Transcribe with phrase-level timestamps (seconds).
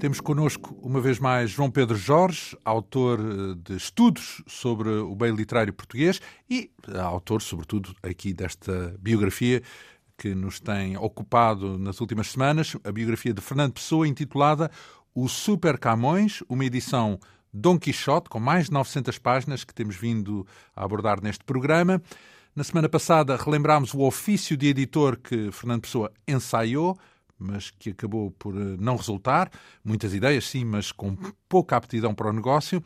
[0.00, 5.30] Temos connosco uma vez mais João Pedro Jorge, autor eh, de estudos sobre o bem
[5.34, 9.62] literário português e eh, autor, sobretudo, aqui desta biografia
[10.16, 14.70] que nos tem ocupado nas últimas semanas, a biografia de Fernando Pessoa, intitulada
[15.14, 17.20] O Super Camões, uma edição
[17.52, 22.00] Dom Quixote, com mais de 900 páginas que temos vindo a abordar neste programa.
[22.56, 26.96] Na semana passada relembramos o ofício de editor que Fernando Pessoa ensaiou,
[27.40, 29.50] mas que acabou por eh, não resultar.
[29.84, 31.16] Muitas ideias, sim, mas com
[31.48, 32.82] pouca aptidão para o negócio.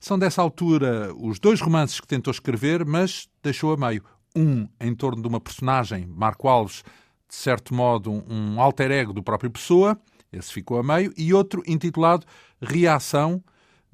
[0.00, 4.02] São dessa altura os dois romances que tentou escrever, mas deixou a meio.
[4.34, 6.82] Um em torno de uma personagem, Marco Alves,
[7.28, 10.00] de certo modo um alter ego do próprio Pessoa,
[10.32, 12.26] esse ficou a meio, e outro intitulado
[12.60, 13.42] Reação,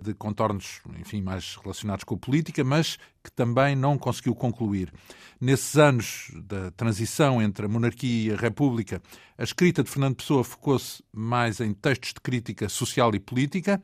[0.01, 4.93] de contornos, enfim, mais relacionados com a política, mas que também não conseguiu concluir.
[5.41, 9.03] Nesses anos da transição entre a monarquia e a república,
[9.39, 13.81] a escrita de Fernando Pessoa focou-se mais em textos de crítica social e política,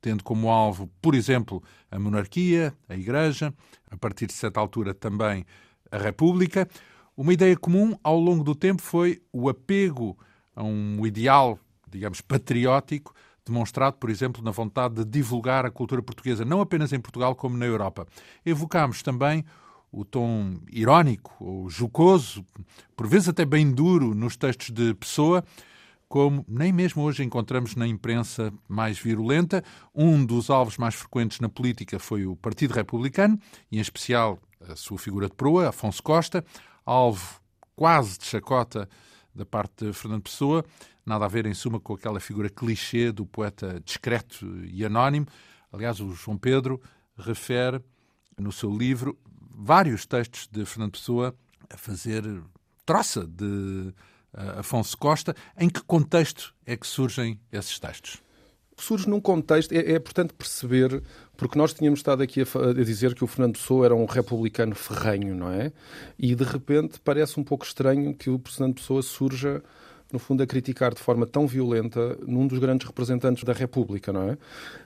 [0.00, 3.54] tendo como alvo, por exemplo, a monarquia, a igreja,
[3.90, 5.46] a partir de certa altura também
[5.90, 6.68] a república.
[7.16, 10.18] Uma ideia comum ao longo do tempo foi o apego
[10.54, 13.14] a um ideal, digamos, patriótico,
[13.46, 17.56] demonstrado, por exemplo, na vontade de divulgar a cultura portuguesa, não apenas em Portugal, como
[17.56, 18.06] na Europa.
[18.44, 19.44] Evocámos também
[19.92, 22.44] o tom irónico ou jocoso,
[22.96, 25.44] por vezes até bem duro, nos textos de Pessoa,
[26.08, 29.62] como nem mesmo hoje encontramos na imprensa mais virulenta.
[29.94, 33.38] Um dos alvos mais frequentes na política foi o Partido Republicano,
[33.70, 34.38] e em especial
[34.68, 36.44] a sua figura de proa, Afonso Costa,
[36.84, 37.40] alvo
[37.76, 38.88] quase de chacota
[39.34, 40.64] da parte de Fernando Pessoa,
[41.04, 45.26] nada a ver, em suma, com aquela figura clichê do poeta discreto e anónimo.
[45.72, 46.80] Aliás, o João Pedro
[47.16, 47.80] refere
[48.38, 49.18] no seu livro
[49.50, 51.34] vários textos de Fernando Pessoa
[51.70, 52.24] a fazer
[52.84, 55.34] troça de uh, Afonso Costa.
[55.58, 58.24] Em que contexto é que surgem esses textos?
[58.76, 61.02] surge num contexto, é, é importante perceber,
[61.36, 64.74] porque nós tínhamos estado aqui a, a, dizer que o Fernando Pessoa era um republicano
[64.74, 65.72] ferrenho, não é?
[66.18, 69.62] E de repente parece um pouco estranho que o Fernando Pessoa surja
[70.14, 74.30] no fundo, a criticar de forma tão violenta num dos grandes representantes da República, não
[74.30, 74.38] é?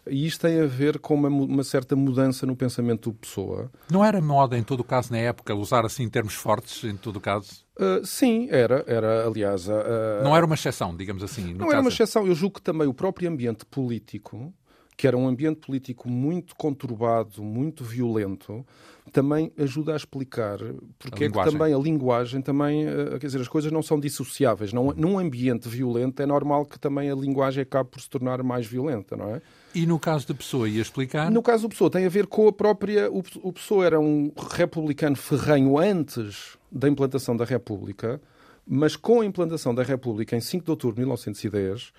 [0.09, 3.71] E isto tem a ver com uma, uma certa mudança no pensamento do Pessoa.
[3.91, 7.17] Não era moda, em todo o caso, na época, usar assim termos fortes, em todo
[7.17, 7.65] o caso?
[7.79, 9.69] Uh, sim, era, era aliás.
[9.69, 11.55] Uh, não era uma exceção, digamos assim.
[11.55, 12.27] não era uma exceção.
[12.27, 14.53] Eu julgo que também o próprio ambiente político
[14.99, 18.67] que era um ambiente político muito conturbado, muito violento,
[19.13, 20.59] também ajuda a explicar
[20.99, 24.01] porque a é que também a linguagem também, eh, quer dizer, as coisas não são
[24.01, 24.73] dissociáveis.
[24.73, 28.67] Não, num ambiente violento é normal que também a linguagem acabe por se tornar mais
[28.67, 29.41] violenta, não é?
[29.73, 31.31] E no caso da Pessoa, ia explicar?
[31.31, 33.09] No caso da Pessoa, tem a ver com a própria...
[33.09, 38.21] O, o Pessoa era um republicano ferrenho antes da implantação da República,
[38.67, 41.93] mas com a implantação da República em 5 de outubro de 1910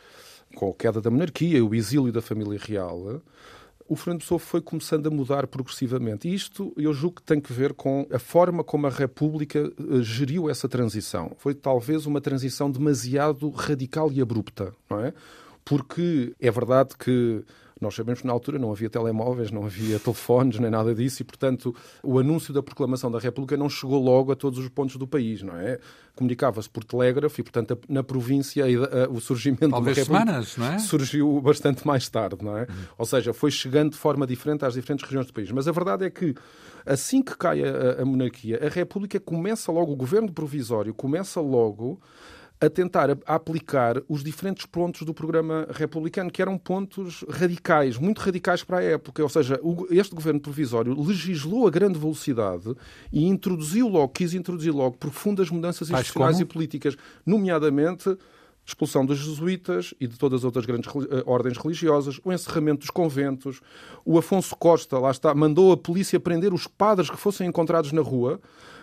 [0.56, 3.22] com a queda da monarquia e o exílio da família real,
[3.90, 6.28] o Fernando Pessoa foi começando a mudar progressivamente.
[6.30, 10.02] E isto eu julgo que tem que ver com a forma como a República eh,
[10.04, 11.32] geriu essa transição.
[11.38, 15.12] Foi talvez uma transição demasiado radical e abrupta, não é?
[15.66, 17.44] Porque é verdade que
[17.80, 21.26] nós sabemos que na altura não havia telemóveis, não havia telefones, nem nada disso, e,
[21.26, 21.74] portanto,
[22.04, 25.42] o anúncio da proclamação da República não chegou logo a todos os pontos do país,
[25.42, 25.80] não é?
[26.16, 28.66] Comunicava-se por telégrafo e, portanto, na província
[29.10, 30.80] o surgimento Talvez da República semanas, não é?
[30.80, 32.62] surgiu bastante mais tarde, não é?
[32.62, 32.76] Uhum.
[32.98, 35.52] Ou seja, foi chegando de forma diferente às diferentes regiões do país.
[35.52, 36.36] Mas a verdade é que,
[36.86, 42.00] assim que cai a, a monarquia, a República começa logo, o governo provisório começa logo
[42.62, 48.20] a tentar a aplicar os diferentes pontos do programa republicano, que eram pontos radicais, muito
[48.20, 49.24] radicais para a época.
[49.24, 49.60] Ou seja,
[49.90, 52.76] este governo provisório legislou a grande velocidade
[53.14, 58.18] e introduziu logo, quis introduzir logo profundas mudanças institucionais e políticas, nomeadamente
[58.66, 62.92] expulsão dos jesuítas e de todas as outras grandes eh, ordens religiosas, o encerramento dos
[62.92, 63.62] conventos.
[64.06, 68.02] O Afonso Costa, lá está, mandou a polícia prender os padres que fossem encontrados na
[68.02, 68.40] rua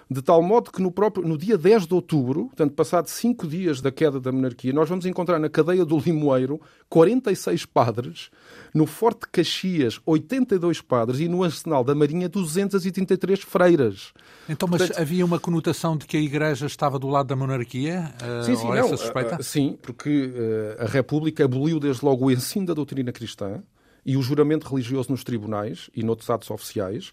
[0.09, 3.81] de tal modo que no, próprio, no dia 10 de outubro, portanto, passado cinco dias
[3.81, 8.31] da queda da monarquia, nós vamos encontrar na cadeia do Limoeiro 46 padres,
[8.73, 14.13] no Forte Caxias 82 padres e no Arsenal da Marinha 233 freiras.
[14.49, 18.15] Então, mas portanto, havia uma conotação de que a Igreja estava do lado da monarquia?
[18.23, 19.41] Uh, sim, sim, não, suspeita?
[19.41, 23.61] Uh, sim, porque uh, a República aboliu desde logo o ensino da doutrina cristã,
[24.07, 27.13] e o juramento religioso nos tribunais e noutros atos oficiais,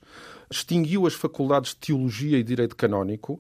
[0.57, 3.39] extinguiu as faculdades de teologia e direito canónico,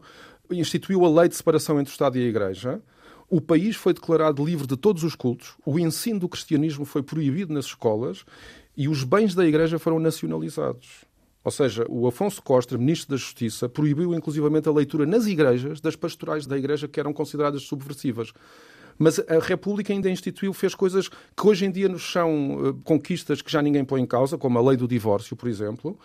[0.51, 2.81] instituiu a lei de separação entre o Estado e a Igreja,
[3.29, 7.53] o país foi declarado livre de todos os cultos, o ensino do cristianismo foi proibido
[7.53, 8.25] nas escolas
[8.75, 11.05] e os bens da Igreja foram nacionalizados.
[11.43, 15.95] Ou seja, o Afonso Costa, ministro da Justiça, proibiu inclusivamente a leitura nas igrejas das
[15.95, 18.31] pastorais da Igreja que eram consideradas subversivas.
[18.97, 23.41] Mas a República ainda instituiu, fez coisas que hoje em dia nos são uh, conquistas
[23.41, 25.97] que já ninguém põe em causa, como a lei do divórcio, por exemplo.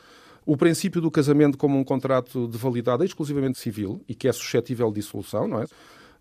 [0.48, 4.88] O princípio do casamento como um contrato de validade exclusivamente civil e que é suscetível
[4.88, 5.66] de dissolução, não é?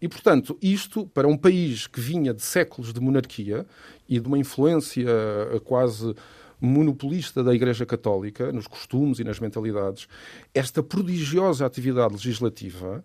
[0.02, 3.66] E, portanto, isto, para um país que vinha de séculos de monarquia
[4.06, 6.14] e de uma influência uh, quase
[6.60, 10.10] monopolista da Igreja Católica, nos costumes e nas mentalidades,
[10.54, 13.02] esta prodigiosa atividade legislativa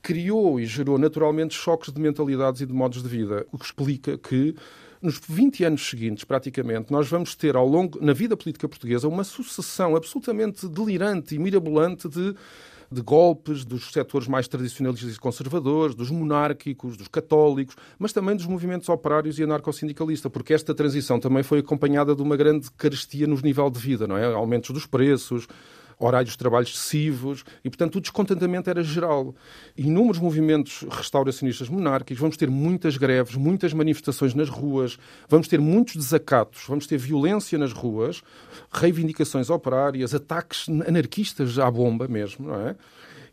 [0.00, 4.16] criou e gerou naturalmente choques de mentalidades e de modos de vida, o que explica
[4.16, 4.56] que
[5.00, 9.24] nos 20 anos seguintes, praticamente, nós vamos ter ao longo, na vida política portuguesa, uma
[9.24, 12.34] sucessão absolutamente delirante e mirabolante de
[12.90, 18.46] de golpes dos setores mais tradicionalistas e conservadores, dos monárquicos, dos católicos, mas também dos
[18.46, 23.36] movimentos operários e anarcossindicalistas, porque esta transição também foi acompanhada de uma grande carestia no
[23.36, 24.24] nível de vida, não é?
[24.24, 25.46] Aumentos dos preços,
[25.98, 29.34] horários de trabalho excessivos e, portanto, o descontentamento era geral.
[29.76, 34.98] Inúmeros movimentos restauracionistas monárquicos, vamos ter muitas greves, muitas manifestações nas ruas,
[35.28, 38.22] vamos ter muitos desacatos, vamos ter violência nas ruas,
[38.70, 42.76] reivindicações operárias, ataques anarquistas à bomba mesmo, não é?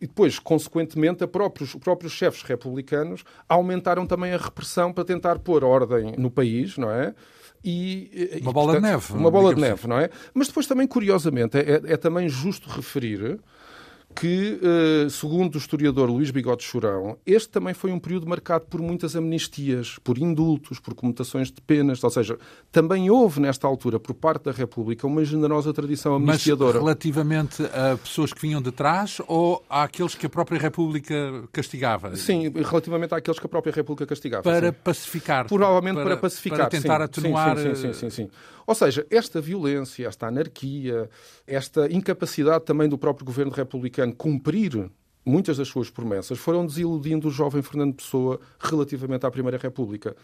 [0.01, 5.63] E depois, consequentemente, próprios, os próprios chefes republicanos aumentaram também a repressão para tentar pôr
[5.63, 7.15] ordem no país, não é?
[7.65, 9.13] E, uma bola portanto, de neve.
[9.13, 9.88] Uma bola de neve, assim.
[9.88, 10.09] não é?
[10.33, 13.39] Mas depois também, curiosamente, é, é também justo referir
[14.15, 18.81] que, eh, segundo o historiador Luís Bigode Churão, este também foi um período marcado por
[18.81, 22.38] muitas amnistias, por indultos, por comutações de penas, ou seja,
[22.71, 26.75] também houve nesta altura, por parte da República, uma generosa tradição amnistiadora.
[26.75, 32.15] Mas relativamente a pessoas que vinham de trás ou àqueles que a própria República castigava?
[32.15, 34.44] Sim, relativamente àqueles que a própria República castigava.
[34.44, 34.77] Para sim.
[34.83, 35.47] pacificar.
[35.47, 36.59] Provavelmente para, para pacificar.
[36.59, 37.57] Para tentar sim, atenuar...
[37.57, 38.29] Sim, sim, sim, sim,
[38.67, 41.09] Ou seja, esta violência, esta anarquia,
[41.45, 44.89] esta incapacidade também do próprio governo republicano cumprir
[45.25, 50.15] muitas das suas promessas, foram desiludindo o jovem Fernando Pessoa relativamente à Primeira República.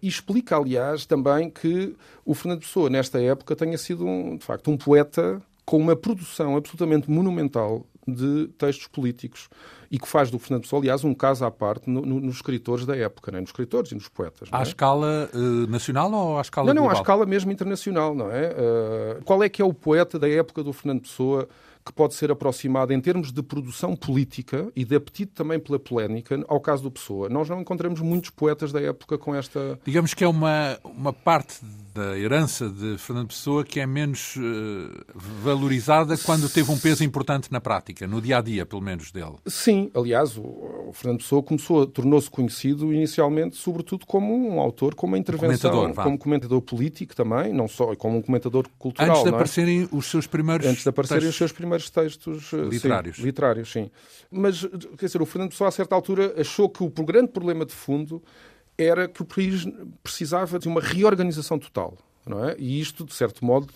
[0.00, 4.70] E explica, aliás, também que o Fernando Pessoa, nesta época, tenha sido, um, de facto,
[4.70, 9.48] um poeta com uma produção absolutamente monumental de textos políticos
[9.90, 12.84] e que faz do Fernando Pessoa, aliás, um caso à parte no, no, nos escritores
[12.84, 13.40] da época, né?
[13.40, 14.48] nos escritores e nos poetas.
[14.52, 14.62] À é?
[14.62, 16.98] escala uh, nacional ou à escala Não, não, global?
[16.98, 18.50] à escala mesmo internacional, não é?
[18.50, 21.48] Uh, qual é que é o poeta da época do Fernando Pessoa
[21.88, 26.38] que pode ser aproximado em termos de produção política e de apetite também pela polémica
[26.46, 27.28] ao caso do Pessoa.
[27.28, 29.78] Nós não encontramos muitos poetas da época com esta...
[29.84, 31.56] Digamos que é uma, uma parte
[31.94, 34.40] da herança de Fernando Pessoa que é menos uh,
[35.14, 39.36] valorizada quando teve um peso importante na prática, no dia a dia, pelo menos dele.
[39.46, 45.14] Sim, aliás, o, o Fernando Pessoa começou, tornou-se conhecido inicialmente, sobretudo como um autor, como
[45.14, 49.10] uma intervenção, comentador, como comentador político também, não só como um comentador cultural.
[49.10, 49.32] Antes de é?
[49.32, 51.34] aparecerem os seus primeiros Antes de aparecerem textos...
[51.34, 53.16] os seus primeiros textos eh, literários.
[53.16, 53.90] Sim, literários, sim.
[54.30, 54.64] Mas,
[54.98, 58.22] quer dizer, o Fernando Pessoa, a certa altura, achou que o grande problema de fundo
[58.76, 59.66] era que o país
[60.02, 61.96] precisava de uma reorganização total.
[62.26, 62.54] Não é?
[62.58, 63.72] E isto, de certo modo,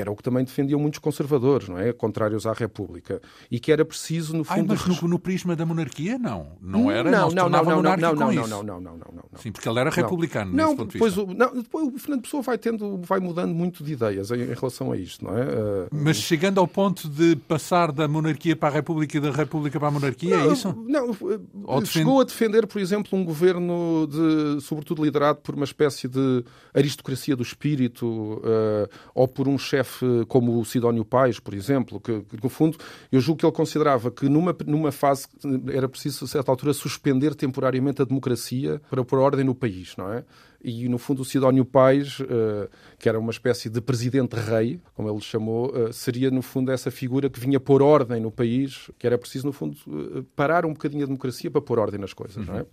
[0.00, 1.92] era o que também defendiam muitos conservadores, não é?
[1.92, 3.20] Contrários à República.
[3.50, 4.72] E que era preciso, no fundo...
[4.72, 6.48] Ai, mas no, no, prisma da monarquia, não.
[6.60, 9.52] Não era, não, não, não, não, não, não, não, não, não, não, não, não, Sim,
[9.52, 11.32] porque ele era republicano, não, nesse ponto depois de vista.
[11.32, 14.54] O, não, depois o Fernando Pessoa vai, tendo, vai mudando muito de ideias em, em
[14.54, 15.42] relação a isto, não é?
[15.44, 19.78] Uh, mas chegando ao ponto de passar da monarquia para a República e da República
[19.78, 20.84] para a monarquia, não, é isso?
[20.86, 21.16] Não,
[21.64, 22.20] Ou chegou defende...
[22.20, 27.42] a defender, por exemplo, um governo, de, sobretudo liderado por uma espécie de aristocracia do
[27.42, 29.89] espírito, uh, ou por um chefe
[30.28, 32.78] como o Sidónio Pais, por exemplo, que, que, no fundo
[33.10, 35.26] eu julgo que ele considerava que numa, numa fase
[35.72, 40.12] era preciso, a certa altura, suspender temporariamente a democracia para pôr ordem no país, não
[40.12, 40.24] é?
[40.62, 42.68] E, no fundo, o Sidónio Pais, uh,
[42.98, 47.30] que era uma espécie de presidente-rei, como ele chamou, uh, seria, no fundo, essa figura
[47.30, 49.74] que vinha pôr ordem no país, que era preciso, no fundo,
[50.36, 52.52] parar um bocadinho a democracia para pôr ordem nas coisas, uhum.
[52.52, 52.66] não é?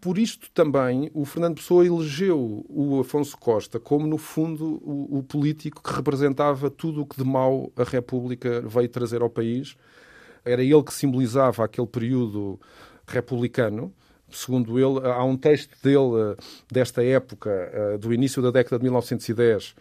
[0.00, 5.22] Por isto também o Fernando Pessoa elegeu o Afonso Costa como, no fundo, o, o
[5.22, 9.76] político que representava tudo o que de mau a República veio trazer ao país.
[10.42, 12.58] Era ele que simbolizava aquele período
[13.06, 13.92] republicano.
[14.30, 16.36] Segundo ele, há um texto dele
[16.70, 19.74] desta época, do início da década de 1910,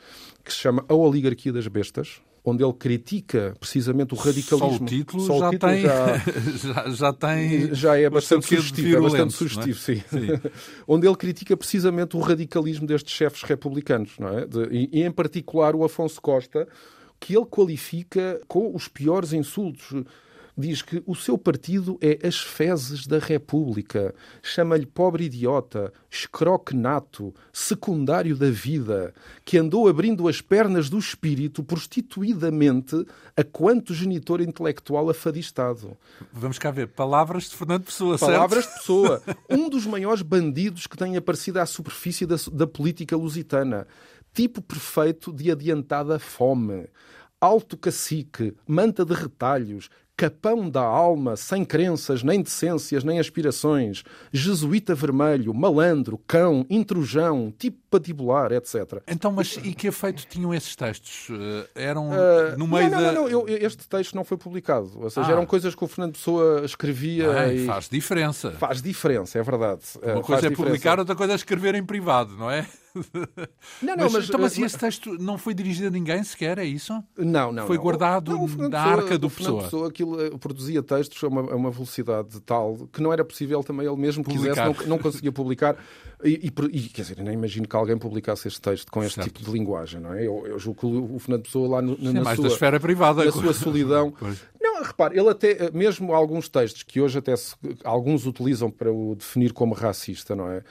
[0.44, 4.78] que se chama A Oligarquia das Bestas, onde ele critica precisamente o radicalismo.
[4.78, 6.18] Só o título, Só já, título tem, já,
[6.74, 7.76] já, já, tem.
[7.76, 9.82] Já é bastante sugestivo, é bastante sugestivo, é?
[9.82, 10.04] sim.
[10.10, 10.50] sim.
[10.88, 14.46] onde ele critica precisamente o radicalismo destes chefes republicanos, não é?
[14.46, 16.68] De, e, e, em particular o Afonso Costa,
[17.20, 19.94] que ele qualifica com os piores insultos
[20.60, 24.14] diz que o seu partido é as fezes da República.
[24.44, 29.14] Chama-lhe pobre idiota, escroque nato, secundário da vida,
[29.46, 35.98] que andou abrindo as pernas do espírito prostituidamente a quanto genitor intelectual afadistado.
[36.32, 36.90] Vamos cá ver.
[36.90, 38.74] Palavras de Fernando Pessoa, Palavras certo?
[38.74, 39.24] de Pessoa.
[39.50, 43.88] Um dos maiores bandidos que tem aparecido à superfície da, da política lusitana.
[44.34, 46.88] Tipo perfeito de adiantada fome
[47.42, 49.90] alto cacique, manta de retalhos,
[50.20, 57.78] capão da alma, sem crenças, nem decências, nem aspirações, jesuíta vermelho, malandro, cão, intrujão, tipo
[57.90, 59.02] patibular, etc.
[59.08, 61.28] Então, mas e que efeito tinham esses textos?
[61.32, 63.12] Eh, eram uh, no meio não, não, da...
[63.12, 64.92] Não, não, eu, este texto não foi publicado.
[64.96, 65.32] Ou seja, ah.
[65.32, 67.66] eram coisas que o Fernando Pessoa escrevia Bem, e...
[67.66, 68.52] Faz diferença.
[68.52, 69.82] Faz diferença, é verdade.
[70.04, 72.66] Uma coisa é publicar, outra coisa é escrever em privado, não é?
[73.82, 76.66] Não, não, mas, mas, então, mas esse texto não foi dirigido a ninguém sequer, é
[76.66, 76.92] isso?
[77.18, 77.68] Não, não.
[77.68, 77.84] Foi não.
[77.84, 79.64] guardado não, na arca do Pessoa.
[79.64, 83.64] Pessoa aquilo, eh, produzia textos a uma, a uma, velocidade tal que não era possível
[83.64, 85.78] também ele mesmo que quisesse, não, não conseguia publicar.
[86.24, 89.28] E, e, e, quer dizer, nem imagino que alguém publicasse este texto com este certo.
[89.28, 90.26] tipo de linguagem, não é?
[90.26, 92.80] Eu, eu julgo que o Fernando Pessoa lá no, Sim, na, mais sua, da esfera
[92.80, 93.26] privada.
[93.26, 94.14] na sua solidão.
[94.20, 94.38] Pois.
[94.62, 98.92] Não, repare, ele até, eh, mesmo alguns textos que hoje até se, alguns utilizam para
[98.92, 100.64] o definir como racista, não é?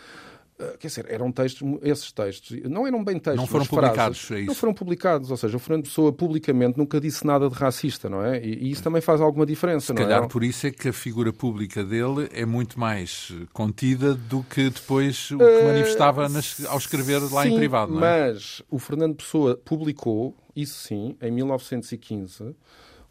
[0.61, 4.45] Ah, quer dizer, eram textos, esses textos, não eram bem textos, não foram publicados, frases,
[4.45, 8.09] é não foram publicados, ou seja, o Fernando Pessoa publicamente nunca disse nada de racista,
[8.09, 8.45] não é?
[8.45, 10.27] E, e isso também faz alguma diferença, Se não calhar é?
[10.27, 15.31] por isso é que a figura pública dele é muito mais contida do que depois
[15.31, 18.33] o que uh, manifestava nas, ao escrever lá sim, em privado, não é?
[18.33, 22.57] mas o Fernando Pessoa publicou, isso sim, em 1915,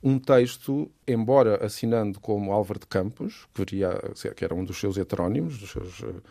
[0.04, 3.98] um texto, embora assinando como Álvaro de Campos, que, viria,
[4.36, 6.22] que era um dos seus heterónimos, dos seus Uh,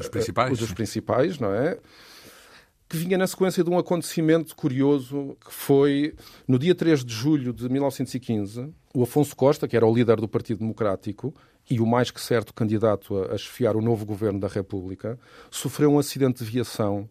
[0.00, 0.60] os principais.
[0.60, 1.78] Os principais, não é?
[2.88, 6.14] Que vinha na sequência de um acontecimento curioso que foi
[6.46, 10.28] no dia 3 de julho de 1915, o Afonso Costa, que era o líder do
[10.28, 11.34] Partido Democrático
[11.70, 15.18] e o mais que certo candidato a, a chefiar o novo governo da República,
[15.50, 17.08] sofreu um acidente de viação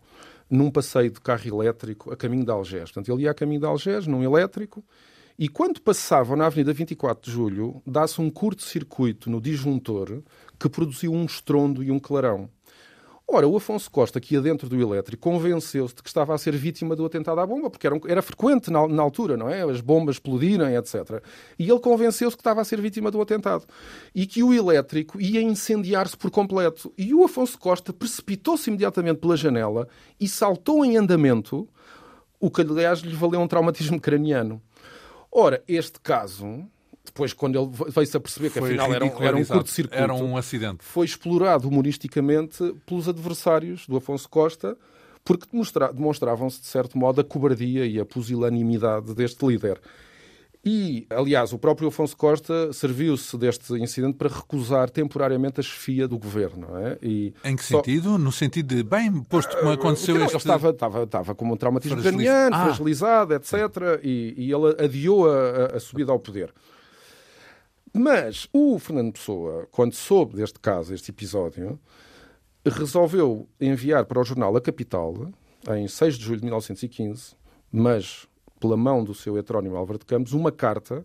[0.50, 2.92] num passeio de carro elétrico a caminho de Algés.
[2.92, 4.84] Portanto, ele ia a caminho de Algés, num elétrico,
[5.38, 10.22] e quando passavam na Avenida 24 de Julho, dá-se um curto-circuito no disjuntor
[10.60, 12.50] que produziu um estrondo e um clarão.
[13.34, 16.54] Ora, o Afonso Costa, que ia dentro do elétrico, convenceu-se de que estava a ser
[16.54, 19.62] vítima do atentado à bomba, porque era, era frequente na, na, altura, não é?
[19.62, 21.24] As bombas explodirem, etc.
[21.58, 23.66] E ele convenceu-se que estava a ser vítima do atentado.
[24.14, 26.92] E que o elétrico ia incendiar-se por completo.
[26.98, 29.88] E o Afonso Costa precipitou-se imediatamente pela janela
[30.20, 31.70] e saltou em andamento,
[32.38, 34.62] o que, aliás, lhe valeu um traumatismo craniano.
[35.32, 36.66] Ora, este caso
[37.04, 40.14] depois, quando ele veio-se a perceber que foi afinal era um, era um curto-circuito, era
[40.14, 40.78] um acidente.
[40.82, 44.78] Foi explorado humoristicamente pelos adversários do Afonso Costa,
[45.24, 45.46] porque
[45.94, 49.82] demonstravam-se, de certo modo, a cobardia e a pusilanimidade deste líder.
[50.64, 56.20] E, aliás, o próprio Afonso Costa serviu-se deste incidente para recusar temporariamente a chefia do
[56.20, 56.68] governo.
[56.78, 57.00] É?
[57.02, 57.78] E em que só...
[57.78, 58.18] sentido?
[58.20, 60.36] No sentido de, bem, posto como aconteceu não, este...
[60.36, 62.66] Ele estava, estava, estava com um traumatismo craniano, ah.
[62.66, 63.54] fragilizado, etc.
[64.04, 66.54] E, e, ele adiou a, a subida ao poder.
[67.92, 71.80] Mas o Fernando Pessoa, quando soube deste caso, este episódio,
[72.64, 75.32] resolveu enviar para o jornal A Capital,
[75.76, 77.36] em 6 de julho de 1915,
[77.72, 78.28] mas
[78.62, 81.04] pela mão do seu heterónimo Álvaro de Campos, uma carta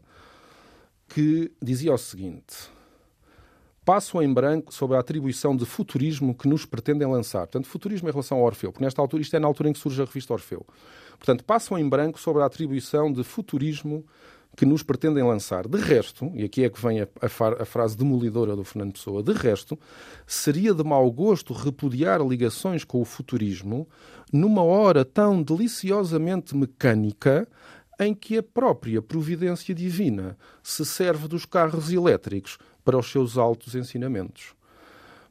[1.09, 2.69] que dizia o seguinte:
[3.85, 7.47] Passo em branco sobre a atribuição de futurismo que nos pretendem lançar.
[7.47, 9.79] Portanto, futurismo em relação ao Orfeu, porque nesta altura, isto é na altura em que
[9.79, 10.67] surge a revista Orfeu.
[11.19, 14.05] Portanto, passam em branco sobre a atribuição de futurismo
[14.57, 15.69] que nos pretendem lançar.
[15.69, 19.23] De resto, e aqui é que vem a, a, a, frase demolidora do Fernando Pessoa,
[19.23, 19.79] de resto,
[20.27, 23.87] seria de mau gosto repudiar ligações com o futurismo
[24.33, 27.47] numa hora tão deliciosamente mecânica
[28.01, 33.75] em que a própria providência divina se serve dos carros elétricos para os seus altos
[33.75, 34.56] ensinamentos.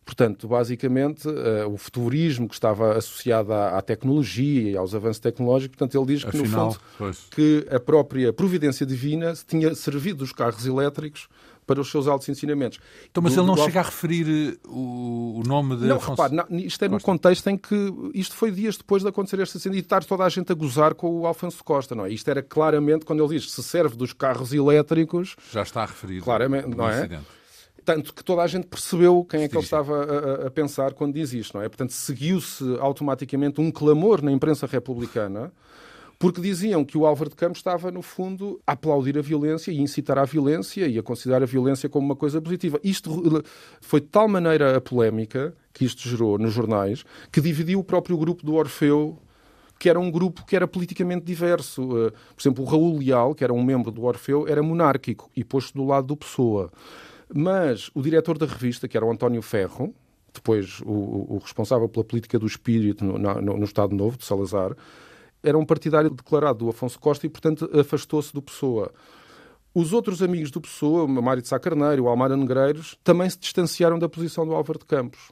[0.05, 5.75] Portanto, basicamente, uh, o futurismo que estava associado à, à, tecnologia e aos avanços tecnológicos,
[5.75, 7.27] portanto, ele diz que, Afinal, no fundo, pois.
[7.31, 11.27] que a própria providência divina tinha servido os carros elétricos
[11.65, 12.79] para os seus altos ensinamentos.
[13.09, 16.21] Então, mas do, ele não chega a referir eh, o, o nome de Não, Afonso...
[16.21, 17.75] repare, não, isto é no contexto em que
[18.13, 20.93] isto foi dias depois de acontecer este acidente e estar toda a gente a gozar
[20.93, 22.11] com o Alfonso Costa, não é?
[22.11, 25.35] Isto era claramente, quando ele diz se serve dos carros elétricos...
[25.51, 27.19] Já está a referir claramente, não é?
[27.85, 31.13] Tanto que toda a gente percebeu quem é que ele estava a, a, pensar quando
[31.13, 31.69] diz isto, não é?
[31.69, 35.53] Portanto, seguiu-se automaticamente um clamor na imprensa republicana
[36.17, 39.79] porque diziam que o Álvaro de Campos estava, no fundo, a aplaudir a violência e
[39.79, 42.79] incitar à violência e a considerar a violência como uma coisa positiva.
[42.83, 43.43] Isto
[43.81, 48.17] foi de tal maneira a polémica que isto gerou nos jornais que dividiu o próprio
[48.17, 49.19] grupo do Orfeu
[49.77, 51.83] que era um grupo que era politicamente diverso.
[51.83, 55.43] Uh, por exemplo, o Raul Leal, que era um membro do Orfeu, era monárquico e
[55.43, 56.71] posto do lado do Pessoa.
[57.33, 59.93] Mas o diretor da revista, que era o António Ferro,
[60.33, 64.75] depois o, o responsável pela política do espírito no, no, no Estado Novo, de Salazar,
[65.41, 68.91] era um partidário declarado do Afonso Costa e, portanto, afastou-se do Pessoa.
[69.73, 73.37] Os outros amigos do Pessoa, o Mário de Sá Carneiro, o Almara Negreiros, também se
[73.37, 75.31] distanciaram da posição do Álvaro de Campos.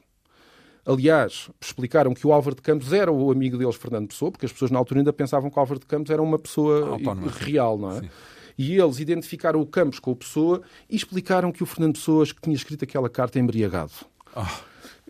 [0.86, 4.52] Aliás, explicaram que o Álvaro de Campos era o amigo deles, Fernando Pessoa, porque as
[4.52, 7.32] pessoas na altura ainda pensavam que o Álvaro de Campos era uma pessoa Autónoma.
[7.38, 8.00] real, não é?
[8.00, 8.10] Sim.
[8.56, 12.40] E eles identificaram o Campos com o Pessoa e explicaram que o Fernando Pessoa que
[12.40, 13.92] tinha escrito aquela carta embriagado.
[14.34, 14.42] Oh.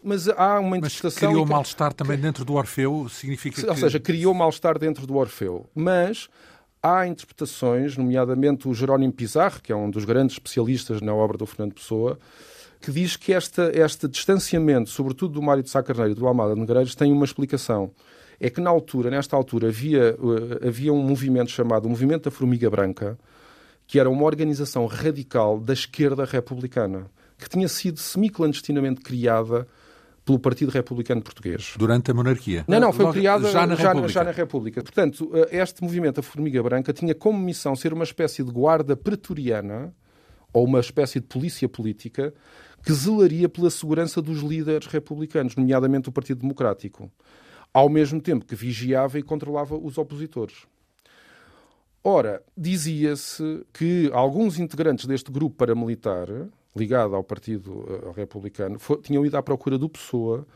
[0.03, 1.29] Mas há uma interpretação...
[1.29, 3.81] Mas criou mal-estar também dentro do Orfeu, significa Ou que...
[3.81, 5.67] seja, criou mal-estar dentro do Orfeu.
[5.75, 6.29] Mas
[6.83, 11.47] há interpretações, nomeadamente o Jerónimo Pizarro, que é um dos grandes especialistas na obra do
[11.47, 12.19] Fernando Pessoa,
[12.83, 16.55] que diz que esta, este distanciamento, sobretudo do Mário de Sá Carneiro e do Almada
[16.55, 17.91] Negreiros, tem uma explicação.
[18.39, 22.69] É que na altura, nesta altura, havia, uh, havia um movimento chamado Movimento da Formiga
[22.69, 23.19] Branca,
[23.87, 27.07] que era uma organização radical da esquerda republicana,
[27.39, 29.67] que tinha sido semi-clandestinamente criada
[30.25, 31.75] pelo Partido Republicano Português.
[31.77, 32.65] Durante a monarquia?
[32.67, 34.83] Não, não, foi criada já na, já, já na, República.
[34.83, 38.97] Portanto, uh, este movimento, a Formiga Branca, tinha como missão ser uma espécie de guarda
[38.97, 39.95] pretoriana
[40.53, 42.33] ou uma espécie de polícia política
[42.83, 47.11] que zelaria pela segurança dos líderes republicanos, nomeadamente do Partido Democrático,
[47.73, 50.67] ao mesmo tempo que vigiava e controlava os opositores.
[52.07, 56.29] Ora, dizia-se que alguns integrantes deste grupo paramilitar,
[56.77, 60.47] ligado ao Partido eh, Republicano, tinham ido à procura do Pessoa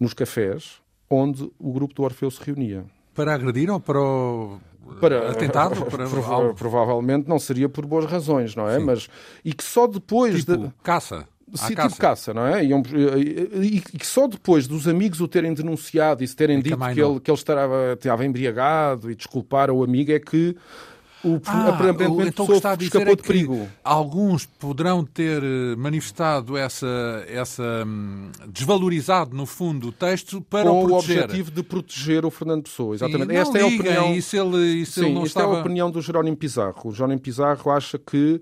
[0.00, 2.84] nos cafés onde o grupo do Orfeu se reunia.
[3.14, 4.60] Para agredir ou para o
[5.00, 5.84] para, atentado?
[5.86, 8.78] Para prova provavelmente não seria por boas razões, não é?
[8.78, 9.08] Mas
[9.44, 11.26] e que só depois tipo, de caça.
[11.54, 11.88] Sim, caça.
[11.88, 12.64] tipo caça, não é?
[12.64, 16.62] E, e, e, que só depois dos amigos o terem denunciado e se terem e
[16.62, 20.56] dito que ele, que ele estava, estava embriagado e desculpar o amigo é que
[21.26, 23.66] o, ah, aparentemente então o que está a dizer é de perigo.
[23.82, 26.86] Alguns poderão ter eh, manifestado essa,
[27.26, 31.22] essa hum, desvalorizado no fundo o texto para Com o proteger.
[31.22, 33.30] o objetivo de proteger o Fernando Pessoa, exatamente.
[33.30, 34.06] Sim, esta é a opinião.
[34.10, 35.54] Ele, Sim, ele não esta estava...
[35.54, 36.80] é a opinião do Jerónimo Pizarro.
[36.84, 38.40] O Jerónimo Pizarro acha que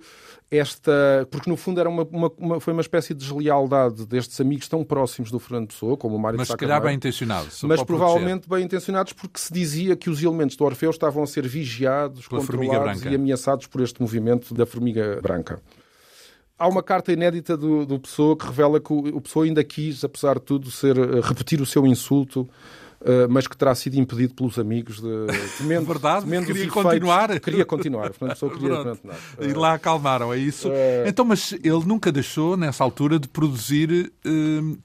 [0.50, 1.26] esta.
[1.30, 4.84] Porque no fundo era uma, uma, uma, foi uma espécie de deslealdade destes amigos tão
[4.84, 7.62] próximos do Fernando Pessoa, como o Mário Mas se calhar bem intencionados.
[7.62, 11.46] Mas provavelmente bem intencionados, porque se dizia que os elementos do Orfeu estavam a ser
[11.46, 15.60] vigiados, Pela controlados e ameaçados por este movimento da formiga branca.
[16.56, 20.04] Há uma carta inédita do, do Pessoa que revela que o, o Pessoa ainda quis,
[20.04, 22.48] apesar de tudo, ser, eh, repetir o seu insulto
[23.04, 25.26] Uh, mas que terá sido impedido pelos amigos de
[25.58, 27.38] temendo, Verdade, temendo queria continuar.
[27.38, 29.16] Queria continuar, Fernando Pessoa queria continuar.
[29.38, 30.70] Uh, e lá acalmaram, é isso?
[30.70, 30.72] Uh...
[31.06, 34.10] Então, mas ele nunca deixou, nessa altura, de produzir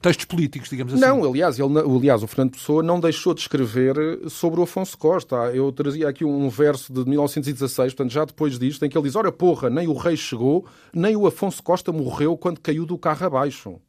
[0.02, 1.02] textos políticos, digamos assim?
[1.02, 3.96] Não, aliás, ele, aliás, o Fernando Pessoa não deixou de escrever
[4.28, 5.36] sobre o Afonso Costa.
[5.54, 9.16] Eu trazia aqui um verso de 1916, portanto, já depois disto, em que ele diz,
[9.16, 13.26] ora porra, nem o rei chegou, nem o Afonso Costa morreu quando caiu do carro
[13.26, 13.80] abaixo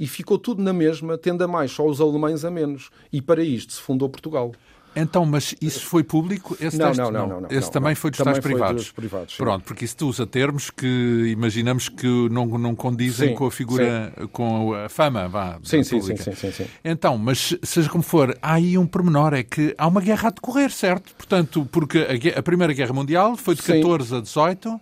[0.00, 2.88] e ficou tudo na mesma, tendo a mais só os alemães a menos.
[3.12, 4.50] E para isto se fundou Portugal.
[4.96, 6.56] Então, mas isso foi público?
[6.58, 6.98] Esse não, texto?
[6.98, 7.48] Não, não, não, não.
[7.50, 7.96] Esse não, também não.
[7.96, 8.82] foi dos também tais privados?
[8.82, 10.86] Dos privados Pronto, porque isso usa termos que
[11.28, 14.26] imaginamos que não, não condizem sim, com a figura, sim.
[14.28, 15.58] com a fama, vá.
[15.62, 16.66] Sim, sim, sim, sim, sim.
[16.82, 20.32] Então, mas seja como for, há aí um pormenor, é que há uma guerra a
[20.32, 21.14] decorrer, certo?
[21.14, 21.98] Portanto, porque
[22.34, 24.16] a, a Primeira Guerra Mundial foi de 14 sim.
[24.16, 24.80] a 18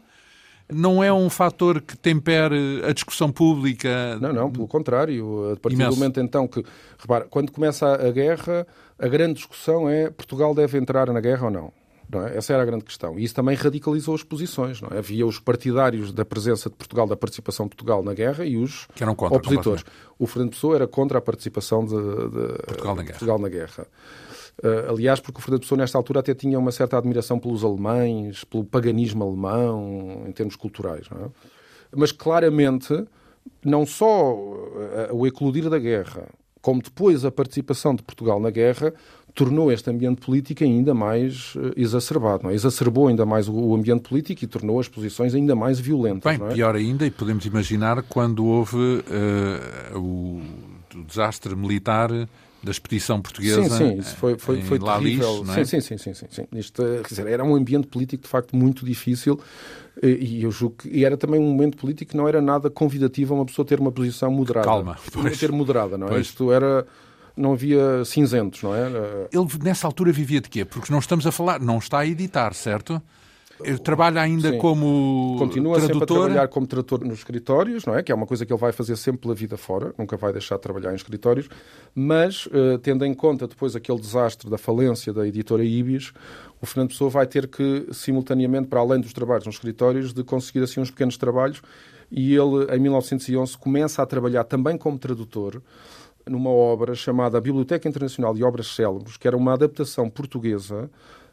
[0.70, 4.18] não é um fator que tempere a discussão pública?
[4.20, 5.52] Não, não, pelo contrário.
[5.52, 5.90] A partir Imenso.
[5.90, 6.64] do momento então que.
[6.98, 8.66] Repara, quando começa a guerra,
[8.98, 11.72] a grande discussão é Portugal deve entrar na guerra ou não.
[12.26, 12.36] é?
[12.36, 13.18] Essa era a grande questão.
[13.18, 14.80] E isso também radicalizou as posições.
[14.82, 14.98] Não é?
[14.98, 18.86] Havia os partidários da presença de Portugal, da participação de Portugal na guerra e os
[18.94, 19.84] que eram contra, opositores.
[20.18, 23.86] O Fernando Pessoa era contra a participação de, de Portugal, na Portugal na guerra.
[24.62, 28.42] Uh, aliás, porque o Fernando Pessoa, nesta altura, até tinha uma certa admiração pelos alemães,
[28.42, 31.06] pelo paganismo alemão, em termos culturais.
[31.12, 31.28] É?
[31.96, 33.04] Mas, claramente,
[33.64, 36.26] não só uh, o eclodir da guerra,
[36.60, 38.92] como depois a participação de Portugal na guerra,
[39.32, 42.50] tornou este ambiente político ainda mais uh, exacerbado.
[42.50, 42.54] É?
[42.54, 46.36] Exacerbou ainda mais o, ambiente político e tornou as posições ainda mais violentas.
[46.36, 46.52] Bem, é?
[46.52, 49.04] pior ainda, e podemos imaginar quando houve
[49.94, 50.42] o,
[50.98, 52.10] o desastre militar
[52.62, 53.62] da expedição portuguesa.
[53.62, 55.44] Sim, sim, isso foi, foi, foi terrível.
[55.44, 55.64] Sim, é?
[55.64, 56.46] sim, sim, sim, sim, sim.
[56.52, 59.40] Isto, quer dizer, era um ambiente político de facto muito difícil
[60.02, 63.34] e eu julgo que e era também um momento político que não era nada convidativo
[63.34, 64.66] a uma pessoa ter uma posição moderada.
[64.66, 64.96] Calma.
[65.12, 65.38] Pois.
[65.38, 66.10] Ter moderada, não é?
[66.10, 66.26] Pois.
[66.26, 66.86] Isto era
[67.36, 68.88] não havia cinzentos, não é?
[69.32, 70.64] Ele nessa altura vivia de quê?
[70.64, 73.00] Porque não estamos a falar, não está a editar, certo?
[73.62, 74.58] Ele trabalha ainda Sim.
[74.58, 76.00] como Continua tradutor?
[76.00, 78.02] sempre a trabalhar como tradutor nos escritórios, não é?
[78.02, 80.56] Que é uma coisa que ele vai fazer sempre pela vida fora, nunca vai deixar
[80.56, 81.48] de trabalhar em escritórios,
[81.94, 86.12] mas uh, tendo em conta depois aquele desastre da falência da editora Ibis,
[86.60, 90.62] o Fernando Pessoa vai ter que, simultaneamente, para além dos trabalhos nos escritórios, de conseguir
[90.62, 91.62] assim uns pequenos trabalhos
[92.10, 95.62] e ele, em 1911, começa a trabalhar também como tradutor
[96.26, 100.90] numa obra chamada Biblioteca Internacional de Obras Célebres, que era uma adaptação portuguesa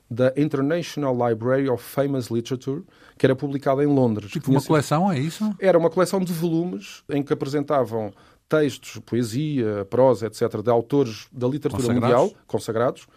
[0.10, 2.84] da International Library of Famous Literature,
[3.18, 4.32] que era publicada em Londres.
[4.32, 5.54] Tipo uma coleção, é isso?
[5.60, 8.14] Era uma coleção de volumes em que apresentavam
[8.48, 12.20] textos, poesia, prosa, etc., de autores da literatura consagrados.
[12.20, 13.08] mundial, consagrados.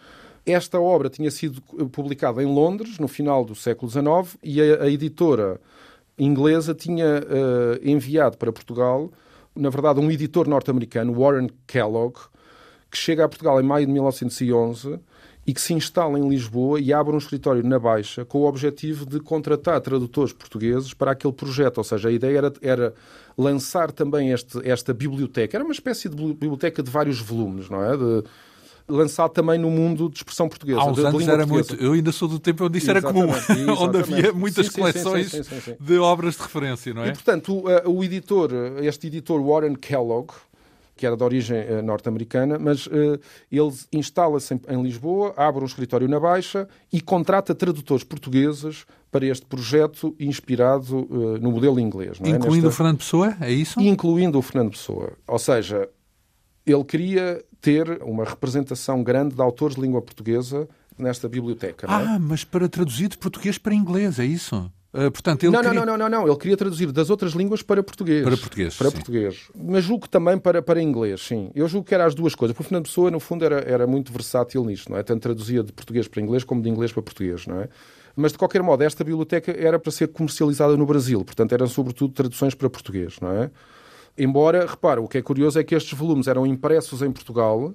[0.45, 4.89] Esta obra tinha sido publicada em Londres, no final do século XIX, e a, a
[4.89, 5.61] editora
[6.17, 9.11] inglesa tinha uh, enviado para Portugal,
[9.55, 12.17] na verdade, um editor norte-americano, Warren Kellogg,
[12.89, 14.99] que chega a Portugal em maio de 1911
[15.49, 19.03] e que se instala em Lisboa e abre um escritório na Baixa com o objetivo
[19.03, 21.79] de contratar tradutores portugueses para aquele projeto.
[21.79, 22.93] Ou seja, a ideia era, era
[23.35, 25.57] lançar também este, esta biblioteca.
[25.57, 27.97] Era uma espécie de biblioteca de vários volumes, não é?
[27.97, 28.23] De,
[28.87, 30.81] lançado também no mundo de expressão portuguesa.
[30.81, 31.73] Há uns anos era muito.
[31.77, 33.29] Eu ainda sou do tempo onde isso era comum,
[33.79, 37.07] onde havia muitas sim, coleções sim, sim, de obras de referência, não é?
[37.07, 40.31] E portanto, o, o editor, este editor Warren Kellogg,
[40.99, 43.17] que era de origem uh, norte-americana, mas uh,
[43.49, 49.25] ele instala-se em, em, Lisboa, abre um escritório na Baixa e contrata tradutores portugueses para
[49.25, 52.17] este projeto inspirado uh, no modelo inglês.
[52.21, 52.27] É?
[52.27, 52.67] Incluindo Nesta...
[52.67, 53.79] o Fernando Pessoa, é isso?
[53.79, 55.13] Incluindo o Fernando Pessoa.
[55.25, 55.87] Ou seja,
[56.65, 61.87] ele queria ter uma representação grande de autores de língua portuguesa nesta biblioteca.
[61.87, 61.89] É?
[61.89, 64.69] Ah, mas para traduzir de português para inglês, é isso?
[64.91, 65.79] Uh, portanto, ele não, queria...
[65.79, 68.23] não, não, não, não, ele queria traduzir das outras línguas para português.
[68.23, 68.75] Para português.
[68.75, 68.95] Para sim.
[68.95, 69.49] português.
[69.55, 71.51] Mas julgo que também para, para inglês, sim.
[71.53, 72.55] Eu julgo que era as duas coisas.
[72.55, 75.03] Porque o Fernando Pessoa, no fundo, era, era muito versátil nisto, não é?
[75.03, 77.69] Tanto traduzia de português para inglês como de inglês para português, não é?
[78.15, 81.23] Mas, de qualquer modo, esta biblioteca era para ser comercializada no Brasil.
[81.23, 83.51] Portanto, eram sobretudo traduções para português, não é?
[84.17, 87.73] Embora, repara, o que é curioso é que estes volumes eram impressos em Portugal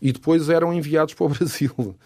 [0.00, 1.96] e depois eram enviados para o Brasil.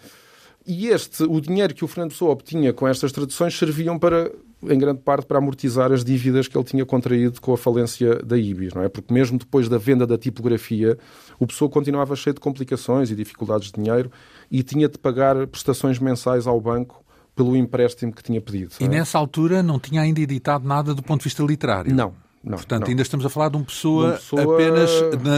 [0.65, 4.31] E este, o dinheiro que o Fernando Pessoa obtinha com estas traduções serviam para,
[4.63, 8.37] em grande parte, para amortizar as dívidas que ele tinha contraído com a falência da
[8.37, 8.89] IBIS, não é?
[8.89, 10.97] Porque mesmo depois da venda da tipografia,
[11.39, 14.11] o Pessoa continuava cheio de complicações e dificuldades de dinheiro
[14.51, 17.03] e tinha de pagar prestações mensais ao banco
[17.35, 18.73] pelo empréstimo que tinha pedido.
[18.79, 18.87] E é?
[18.87, 21.93] nessa altura não tinha ainda editado nada do ponto de vista literário?
[21.93, 22.89] Não, não, Portanto, não.
[22.89, 24.53] ainda estamos a falar de uma pessoa, uma pessoa...
[24.55, 24.89] apenas,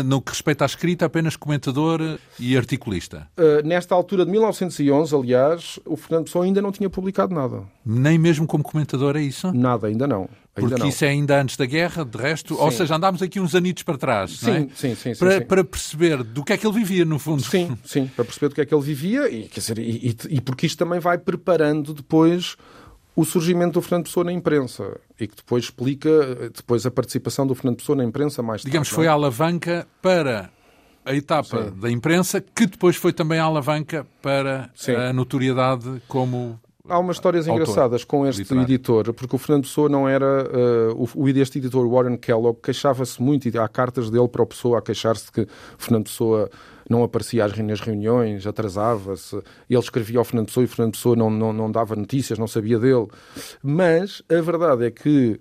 [0.06, 2.00] no que respeita à escrita, apenas comentador
[2.40, 3.28] e articulista.
[3.38, 7.64] Uh, nesta altura de 1911, aliás, o Fernando Pessoa ainda não tinha publicado nada.
[7.86, 9.52] Nem mesmo como comentador, é isso?
[9.54, 10.30] Nada, ainda não.
[10.56, 10.88] Ainda Porque não.
[10.88, 12.62] isso é ainda antes da guerra, de resto, sim.
[12.62, 14.60] ou seja, andámos aqui uns anitos para trás, sim, não é?
[14.60, 15.46] Sim, sim, sim para, sim.
[15.46, 17.44] para perceber do que é que ele vivia, no fundo.
[17.44, 20.36] Sim, sim, para perceber do que é que ele vivia e, quer dizer, e, e,
[20.36, 22.56] e porque isto também vai preparando depois
[23.16, 27.54] o surgimento do Fernando Pessoa na imprensa e que depois explica depois a participação do
[27.54, 28.72] Fernando Pessoa na imprensa mais tarde.
[28.72, 29.10] Digamos, foi é?
[29.10, 30.50] a alavanca para
[31.06, 31.80] a etapa Sim.
[31.80, 34.96] da imprensa, que depois foi também a alavanca para Sim.
[34.96, 38.68] a notoriedade como Há umas histórias autor, engraçadas com este literário.
[38.68, 40.50] editor, porque o Fernando Pessoa não era.
[40.94, 44.80] Uh, o, este editor, Warren Kellogg, queixava-se muito, e há cartas dele para o Pessoa
[44.80, 45.48] a queixar-se de que
[45.78, 46.50] Fernando Pessoa
[46.90, 49.36] não aparecia nas reuniões, atrasava-se.
[49.70, 52.48] Ele escrevia ao Fernando Pessoa e o Fernando Pessoa não, não, não dava notícias, não
[52.48, 53.08] sabia dele.
[53.62, 55.40] Mas a verdade é que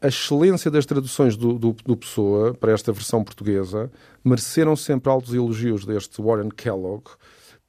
[0.00, 3.90] a excelência das traduções do, do, do Pessoa para esta versão portuguesa
[4.24, 7.04] mereceram sempre altos elogios deste Warren Kellogg.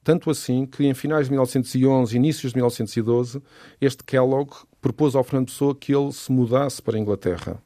[0.02, 3.40] Tanto assim que em finais de 1911 inícios de 1912,
[3.80, 4.50] este Kellogg
[4.82, 7.62] propôs ao Fernando Pessoa que ele se mudasse para a Inglaterra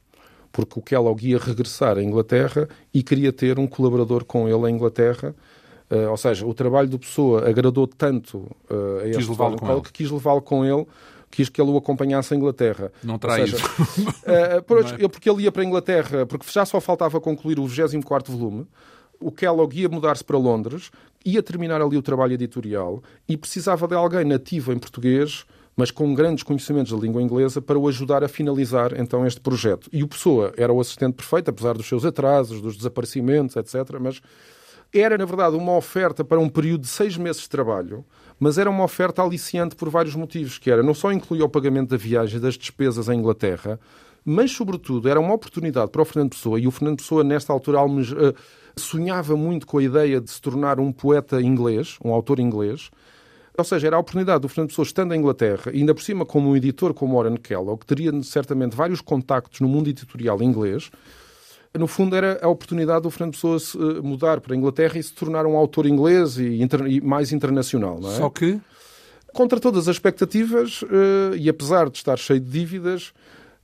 [0.51, 4.75] porque o Kellogg ia regressar à Inglaterra e queria ter um colaborador com ele em
[4.75, 5.35] Inglaterra.
[5.89, 8.37] Uh, ou seja, o trabalho do Pessoa agradou tanto
[8.69, 9.25] uh, a este
[9.57, 10.85] Kellogg que quis levá-lo com ele
[11.31, 12.91] quis que ele o acompanhasse à Inglaterra.
[13.03, 13.63] Não terá isso.
[13.65, 15.07] uh, por, é?
[15.07, 18.65] Porque ele ia para a Inglaterra, porque já só faltava concluir o 24 volume.
[19.19, 20.91] O Kellogg ia mudar-se para Londres,
[21.25, 25.45] ia terminar ali o trabalho editorial e precisava de alguém nativo em português
[25.79, 29.89] mas com grandes conhecimentos da língua inglesa para o ajudar a finalizar então este projeto.
[29.93, 33.97] E o Pessoa era o assistente perfeito, apesar dos seus atrasos, dos desaparecimentos, etc.
[33.97, 34.21] Mas
[34.93, 38.03] era, na verdade, uma oferta para um período de seis meses de trabalho,
[38.37, 41.91] mas era uma oferta aliciante por vários motivos, que era não só incluía o pagamento
[41.91, 43.79] da viagem das despesas em Inglaterra,
[44.25, 47.81] mas, sobretudo, era uma oportunidade para o Fernando Pessoa, e o Fernando Pessoa, nesta altura,
[47.85, 48.35] uh,
[48.75, 52.91] sonhava muito com a ideia de se tornar um poeta inglês, um autor inglês,
[53.59, 56.25] ou seja, era a oportunidade do Fernando Pessoa, estando em Inglaterra, e ainda por cima
[56.25, 60.89] como um editor como Warren Kellogg, que teria certamente vários contactos no mundo editorial inglês,
[61.77, 65.03] no fundo era a oportunidade do Fernando Pessoa se eh, mudar para a Inglaterra e
[65.03, 66.81] se tornar um autor inglês e, inter...
[66.87, 68.15] e mais internacional, não é?
[68.15, 68.59] Só que
[69.33, 73.13] Contra todas as expectativas, uh, e apesar de estar cheio de dívidas,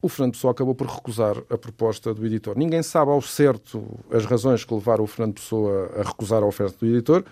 [0.01, 2.55] o Fernando Pessoa acabou por recusar a proposta do editor.
[2.57, 6.77] Ninguém sabe ao certo as razões que levaram o Fernando Pessoa a recusar a oferta
[6.79, 7.23] do editor.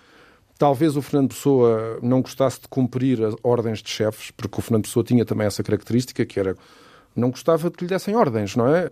[0.64, 4.84] Talvez o Fernando Pessoa não gostasse de cumprir as ordens de chefes, porque o Fernando
[4.84, 6.56] Pessoa tinha também essa característica, que era
[7.14, 8.90] não gostava de que lhe dessem ordens, não é?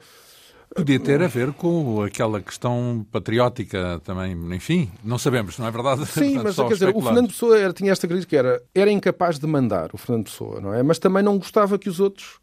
[0.76, 6.04] Podia ter a ver com aquela questão patriótica também, enfim, não sabemos, não é verdade?
[6.04, 9.46] Sim, mas quer dizer, o Fernando Pessoa era, tinha esta característica, era, era incapaz de
[9.46, 10.82] mandar, o Fernando Pessoa, não é?
[10.82, 12.38] Mas também não gostava que os outros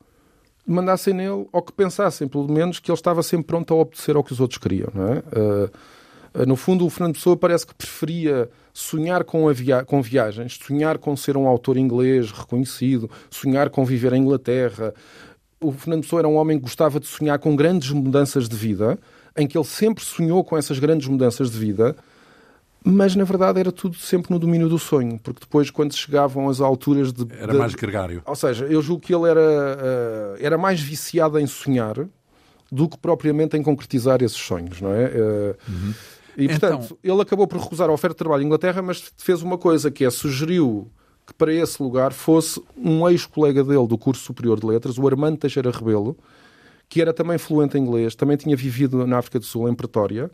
[0.65, 4.24] mandassem nele, ou que pensassem, pelo menos, que ele estava sempre pronto a obedecer ao
[4.24, 5.20] que os outros queriam, não é?
[5.20, 10.98] Uh, no fundo, o Fernando Pessoa parece que preferia sonhar com, via com viagens, sonhar
[10.98, 14.94] com ser um autor inglês reconhecido, sonhar com viver em Inglaterra,
[15.62, 18.98] o Fernando Pessoa era um homem que gostava de sonhar com grandes mudanças de vida,
[19.38, 21.96] em que ele sempre sonhou com essas grandes mudanças de vida,
[22.84, 26.62] mas na verdade era tudo sempre no domínio do sonho, porque depois, quando chegavam as
[26.62, 27.28] alturas de.
[27.38, 28.22] Era de, mais gregário.
[28.26, 31.96] Ou seja, eu julgo que ele era, uh, era mais viciado em sonhar
[32.72, 35.08] do que propriamente em concretizar esses sonhos, não é?
[35.08, 35.94] Uh, uhum.
[36.43, 36.97] E portanto, então...
[37.04, 40.06] ele acabou por recusar a oferta de trabalho em Inglaterra, mas fez uma coisa que
[40.06, 40.89] é sugeriu
[41.25, 45.38] que para esse lugar fosse um ex-colega dele do curso superior de letras, o Armando
[45.38, 46.17] Teixeira Rebelo,
[46.88, 50.32] que era também fluente em inglês, também tinha vivido na África do Sul, em Pretória,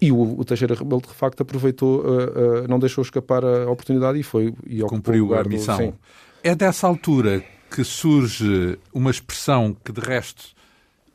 [0.00, 4.18] e o, o Teixeira Rebelo, de facto, aproveitou, uh, uh, não deixou escapar a oportunidade
[4.18, 5.78] e foi e cumpriu a missão.
[5.78, 5.94] Do,
[6.42, 10.46] é dessa altura que surge uma expressão que, de resto,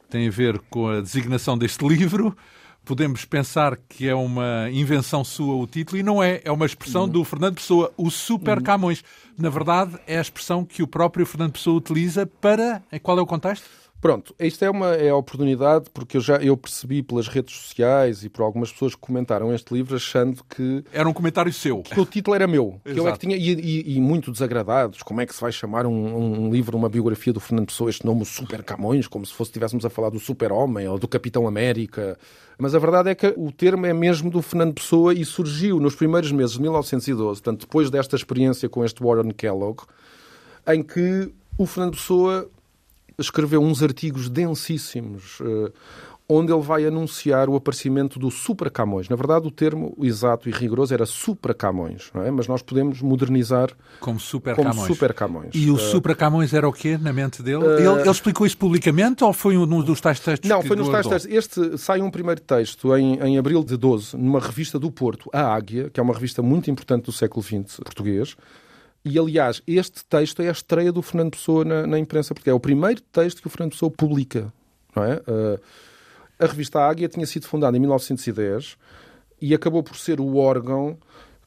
[0.10, 2.36] tem a ver com a designação deste livro,
[2.88, 6.40] podemos pensar que é uma invenção sua o título, e não é.
[6.46, 7.10] É uma expressão uhum.
[7.10, 8.64] do Fernando Pessoa, o Super uhum.
[8.64, 9.04] Camões.
[9.38, 12.82] Na verdade, é a expressão que o próprio Fernando Pessoa utiliza para.
[13.04, 13.66] Qual é o contexto?
[14.00, 18.24] Pronto, isto é uma é a oportunidade, porque eu já eu percebi pelas redes sociais
[18.24, 20.84] e por algumas pessoas que comentaram este livro achando que.
[20.94, 21.82] Era um comentário seu.
[21.82, 22.80] Que o título era meu.
[22.84, 25.02] Que eu é que tinha, e, e, e, muito desagradados.
[25.02, 28.06] Como é que se vai chamar um, um, livro, uma biografia do Fernando Pessoa, este
[28.06, 32.20] nome, Super Camões, como se fosse estivéssemos a falar do Super-Homem ou do Capitão América.
[32.60, 35.96] Mas a verdade é que o termo é mesmo do Fernando Pessoa e surgiu nos
[35.96, 39.84] primeiros meses de 1912, portanto, depois desta experiência com este Warren Kellogg,
[40.68, 42.50] em que o Fernando Pessoa
[43.18, 45.72] escreveu uns artigos densíssimos uh,
[46.30, 49.08] onde ele vai anunciar o aparecimento do Supra Camões.
[49.08, 52.30] Na verdade, o termo exato e rigoroso era Supra Camões, é?
[52.30, 54.88] mas nós podemos modernizar como Super como Camões.
[54.88, 55.52] Super Camões.
[55.54, 57.64] E o uh, Supra Camões era o quê na mente dele?
[57.64, 60.50] Uh, ele, ele, explicou isso publicamente ou foi um dos tais textos?
[60.50, 61.32] Não, foi nos tais textos.
[61.32, 65.56] Este sai um primeiro texto em, em abril de 12, numa revista do Porto, A
[65.56, 68.36] Águia, que é uma revista muito importante do século XX português.
[69.04, 72.54] E, aliás, este texto é a estreia do Fernando Pessoa na, na imprensa, porque é
[72.54, 74.52] o primeiro texto que o Fernando Pessoa publica.
[74.96, 75.16] Não é?
[75.16, 75.60] Uh,
[76.40, 78.78] a revista Águia tinha sido fundada em 1910
[79.42, 80.98] e acabou por ser o órgão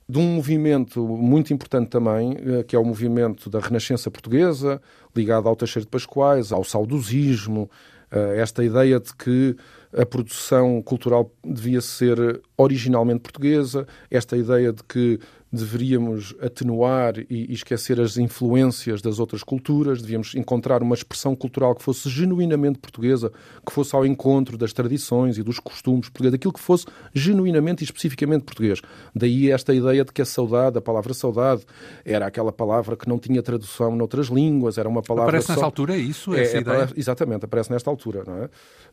[0.09, 4.81] de um movimento muito importante também, uh, que é o movimento da Renascença Portuguesa,
[5.15, 7.71] ligado ao Teixeiro de Pascoais, ao saudosismo,
[8.11, 9.57] uh, esta ideia de que
[9.97, 15.19] a produção cultural devia ser originalmente portuguesa, esta ideia de que
[15.53, 21.83] deveríamos atenuar e, esquecer as influências das outras culturas, devíamos encontrar uma expressão cultural que
[21.83, 23.33] fosse genuinamente portuguesa,
[23.67, 27.85] que fosse ao encontro das tradições e dos costumes portugueses, aquilo que fosse genuinamente e
[27.85, 28.81] especificamente português.
[29.15, 31.63] Daí esta ideia de que a saudade, a palavra saudade,
[32.05, 35.31] era aquela palavra que não tinha tradução noutras línguas, era uma palavra.
[35.31, 35.55] Aparece só...
[35.55, 36.33] nessa altura, é isso?
[36.33, 36.63] É, é,
[36.97, 38.23] exatamente, aparece nesta altura.
[38.25, 38.49] Não é?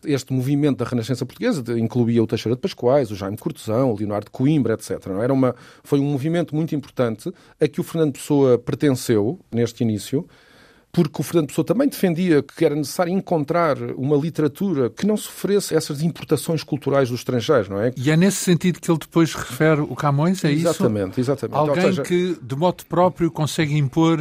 [0.05, 4.25] Este movimento da Renascença Portuguesa incluía o Teixeira de Pascoais, o Jaime Cortesão, o Leonardo
[4.25, 5.05] de Coimbra, etc.
[5.07, 5.27] Não é?
[5.27, 9.83] era uma, foi um movimento momento muito importante a que o Fernando Pessoa pertenceu neste
[9.83, 10.27] início,
[10.91, 15.75] porque o Fernando Pessoa também defendia que era necessário encontrar uma literatura que não sofresse
[15.75, 17.91] essas importações culturais dos estrangeiros, não é?
[17.95, 21.31] E é nesse sentido que ele depois refere o Camões, é exatamente, isso?
[21.31, 22.03] Exatamente, Alguém seja...
[22.03, 24.19] que, de modo próprio, consegue impor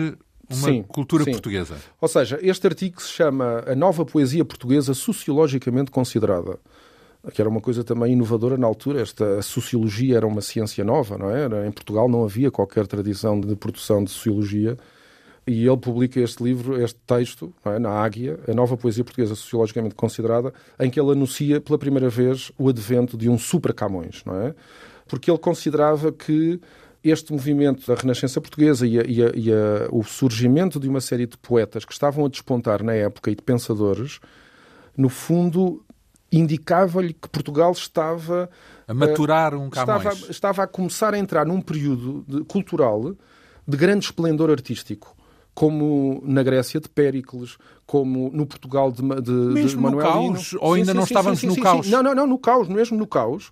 [0.49, 1.33] uma sim, cultura sim.
[1.33, 1.77] portuguesa.
[2.01, 6.59] Ou seja, este artigo se chama A Nova Poesia Portuguesa Sociologicamente Considerada
[7.33, 9.01] que era uma coisa também inovadora na altura.
[9.01, 11.67] Esta sociologia era uma ciência nova, não é?
[11.67, 14.77] Em Portugal não havia qualquer tradição de produção de sociologia.
[15.47, 17.79] E ele publica este livro, este texto, é?
[17.79, 22.51] na Águia, a nova poesia portuguesa sociologicamente considerada, em que ele anuncia pela primeira vez
[22.59, 24.55] o advento de um supra Camões, não é?
[25.07, 26.61] Porque ele considerava que
[27.05, 31.01] este movimento da Renascença Portuguesa e, a, e, a, e a, o surgimento de uma
[31.01, 34.19] série de poetas que estavam a despontar na época e de pensadores,
[34.97, 35.85] no fundo,
[36.31, 38.51] indicava-lhe que Portugal estava
[38.87, 40.05] a maturar um Camões.
[40.05, 43.15] Estava, estava a começar a entrar num período de, cultural
[43.67, 45.15] de grande esplendor artístico.
[45.55, 50.55] como na Grécia de Péricles, como no Portugal de, de, mesmo de Manuel no caos?
[50.61, 51.89] Ou ainda sim, não sim, estávamos sim, no caos?
[51.89, 53.51] Não, não, não, no caos, mesmo no caos.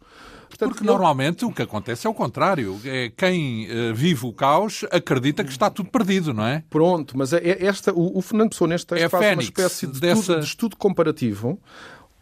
[0.49, 2.79] Portanto, Porque normalmente o que acontece é o contrário.
[2.85, 6.63] É quem uh, vive o caos acredita que está tudo perdido, não é?
[6.71, 9.87] Pronto, mas é, é esta, o, o, Fernando Pessoa neste texto é faz uma espécie
[9.87, 10.21] de, dessa...
[10.21, 11.59] estudo, de estudo comparativo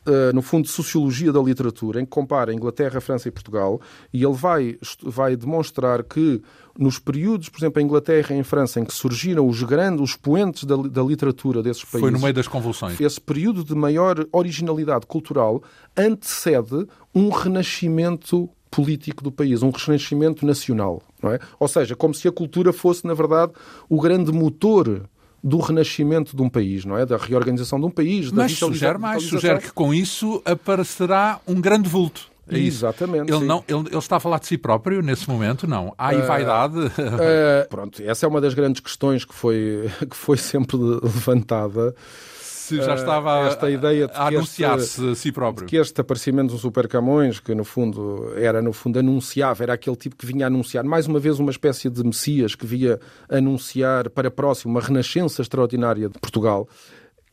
[0.04, 3.80] Uh, no fundo, Sociologia da Literatura, em que compara Inglaterra, França e Portugal,
[4.12, 6.42] e ele vai, vai demonstrar que
[6.76, 10.16] nos períodos, por exemplo, em Inglaterra e em França, em que surgiram os grandes, os
[10.16, 12.00] poentes da, da literatura desses países...
[12.00, 13.00] Foi no meio das convulsões.
[13.00, 15.62] Esse período de maior originalidade cultural
[15.96, 21.02] antecede um renascimento político do país, um renascimento nacional.
[21.22, 21.38] Não é?
[21.60, 23.52] Ou seja, como se a cultura fosse, na verdade,
[23.88, 25.08] o grande motor
[25.42, 27.04] do renascimento de um país, não é?
[27.04, 28.30] Da reorganização de um país.
[28.30, 32.30] Mas sugere mais, sugere que com isso aparecerá um grande vulto.
[32.48, 33.32] É Exatamente.
[33.32, 35.66] Ele, não, ele, ele, está a falar de si próprio nesse momento?
[35.66, 35.94] Não.
[35.96, 36.78] Há aí uh, vaidade?
[36.78, 41.94] Uh, pronto, essa é uma das grandes questões que foi, que foi sempre levantada
[42.62, 45.66] se já estava esta ideia de a anunciar-se a si próprio.
[45.66, 49.96] que este aparecimento do Super Camões, que no fundo era no fundo anunciava, era aquele
[49.96, 54.30] tipo que vinha anunciar, mais uma vez uma espécie de Messias que via anunciar para
[54.30, 56.68] próximo uma renascença extraordinária de Portugal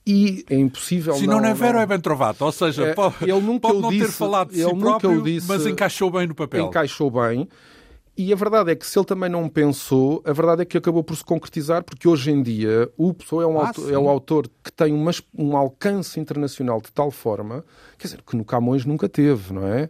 [0.05, 1.81] e é impossível Se não, não é vero não...
[1.81, 4.63] é bem trovado, ou seja, é, pode, ele nunca pode não disse, ter falado de
[4.63, 6.65] si próprio, disse, mas encaixou bem no papel.
[6.65, 7.47] Encaixou bem.
[8.21, 11.01] E a verdade é que se ele também não pensou, a verdade é que acabou
[11.01, 14.09] por se concretizar, porque hoje em dia o Pessoa é um, ah, autor, é um
[14.09, 17.63] autor que tem uma, um alcance internacional de tal forma,
[17.97, 19.89] quer dizer, que no Camões nunca teve, não é?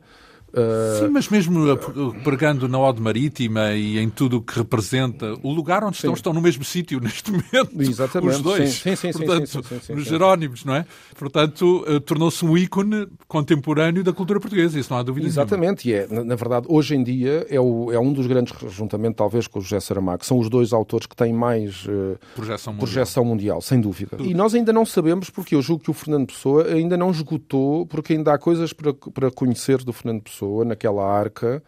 [0.53, 0.99] Uh...
[0.99, 1.77] Sim, mas mesmo
[2.23, 6.15] pregando na Ode Marítima e em tudo o que representa, o lugar onde estão, sim.
[6.15, 7.79] estão no mesmo sítio neste momento.
[7.79, 8.35] Exatamente.
[8.35, 8.73] Os dois.
[8.73, 10.85] Sim, sim, Portanto, sim, sim, sim, nos Jerónimos, não é?
[11.15, 16.05] Portanto, uh, tornou-se um ícone contemporâneo da cultura portuguesa, isso não há dúvida Exatamente, nenhuma.
[16.09, 19.15] e é, na, na, verdade, hoje em dia é, o, é um dos grandes, juntamente
[19.15, 22.87] talvez com o José Saramago, são os dois autores que têm mais uh, projeção, mundial.
[22.87, 24.17] projeção mundial, sem dúvida.
[24.17, 24.29] Tudo.
[24.29, 27.85] E nós ainda não sabemos, porque eu julgo que o Fernando Pessoa ainda não esgotou,
[27.85, 31.61] porque ainda há coisas para, para conhecer do Fernando Pessoa naquela área marca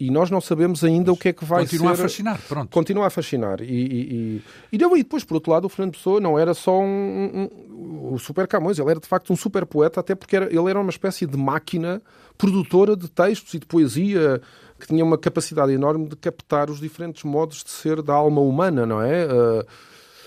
[0.00, 2.02] e nós não sabemos ainda Mas o que é que vai continua ser.
[2.02, 2.70] Continua a fascinar, pronto.
[2.70, 3.60] Continua a fascinar.
[3.60, 7.50] E, e, e, e, depois, por outro lado, o Fernando Pessoa não era só um,
[7.68, 10.70] um, um super Camões, ele era de facto um super poeta, até porque era, ele
[10.70, 12.00] era uma espécie de máquina
[12.36, 14.40] produtora de textos e de poesia
[14.78, 18.86] que tinha uma capacidade enorme de captar os diferentes modos de ser da alma humana,
[18.86, 19.26] não é?
[19.26, 19.66] Uh,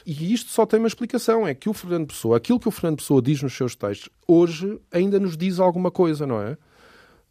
[0.06, 2.98] e isto só tem uma explicação, é que o Fernando Pessoa, aquilo que o Fernando
[2.98, 6.58] Pessoa diz nos seus textos, hoje ainda nos diz alguma coisa, não é?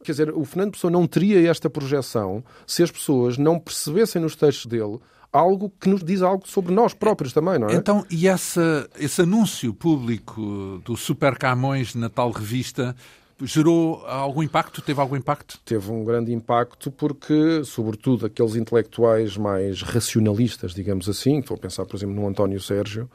[0.02, 4.34] Quer dizer, o Fernando Pessoa não teria esta projeção se as pessoas não percebessem nos
[4.34, 4.98] textos dele
[5.32, 7.74] algo que nos diz algo sobre nós próprios também, não é?
[7.74, 12.96] Então, e essa, esse anúncio público do Super Camões na tal revista
[13.42, 14.82] gerou algum impacto?
[14.82, 15.58] Teve algum impacto?
[15.64, 21.86] Teve um grande impacto porque, sobretudo, aqueles intelectuais mais racionalistas, digamos assim, estou a pensar,
[21.86, 23.08] por exemplo, no António Sérgio,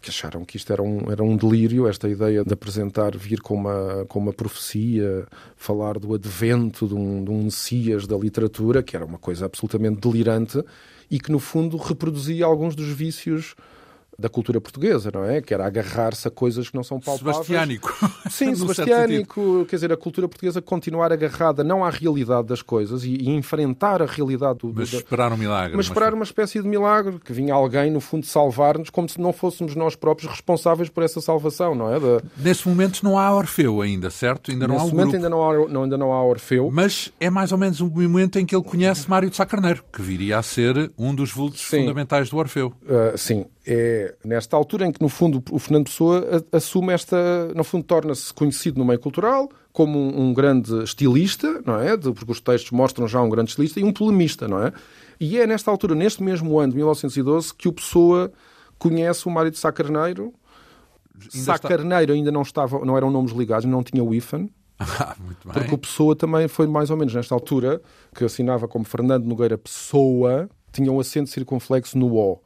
[0.00, 3.54] que acharam que isto era um, era um delírio, esta ideia de apresentar, vir com
[3.54, 8.96] uma, com uma profecia, falar do advento de um, de um Messias da literatura, que
[8.96, 10.62] era uma coisa absolutamente delirante
[11.10, 13.54] e que, no fundo, reproduzia alguns dos vícios
[14.20, 15.40] da cultura portuguesa, não é?
[15.40, 17.36] Que era agarrar-se a coisas que não são palpáveis.
[17.36, 17.96] Sebastiânico.
[18.30, 19.64] Sim, sebastiânico.
[19.68, 24.02] Quer dizer, a cultura portuguesa continuar agarrada não à realidade das coisas e, e enfrentar
[24.02, 24.72] a realidade do...
[24.74, 25.76] Mas do, esperar um milagre.
[25.76, 29.32] Mas esperar uma espécie de milagre, que vinha alguém, no fundo, salvar-nos, como se não
[29.32, 31.98] fôssemos nós próprios responsáveis por essa salvação, não é?
[31.98, 32.22] Da...
[32.36, 34.50] Nesse momento não há Orfeu ainda, certo?
[34.50, 35.16] Ainda não Nesse há um momento grupo.
[35.16, 36.70] ainda não há, não, ainda não há Orfeu.
[36.70, 39.82] Mas é mais ou menos o momento em que ele conhece Mário de Sá Carneiro,
[39.90, 41.80] que viria a ser um dos vultos sim.
[41.80, 42.72] fundamentais do Orfeu.
[42.82, 47.64] Uh, sim, é nesta altura em que, no fundo, o Fernando Pessoa assume esta, no
[47.64, 51.96] fundo, torna-se conhecido no meio cultural como um, um, grande estilista, não é?
[51.96, 54.72] De, porque os textos mostram já um grande estilista e um polemista, não é?
[55.18, 58.32] E é nesta altura, neste mesmo ano de 1912, que o Pessoa
[58.78, 60.32] conhece o Mário de Sá Carneiro.
[61.28, 61.68] Sá está...
[61.68, 64.48] Carneiro ainda não estava, não eram nomes ligados, não tinha o IFAN.
[64.82, 65.14] Ah.
[65.52, 67.82] Porque o Pessoa também foi mais ou menos nesta altura,
[68.14, 72.40] que assinava como Fernando Nogueira Pessoa, tinha um acento circunflexo no O.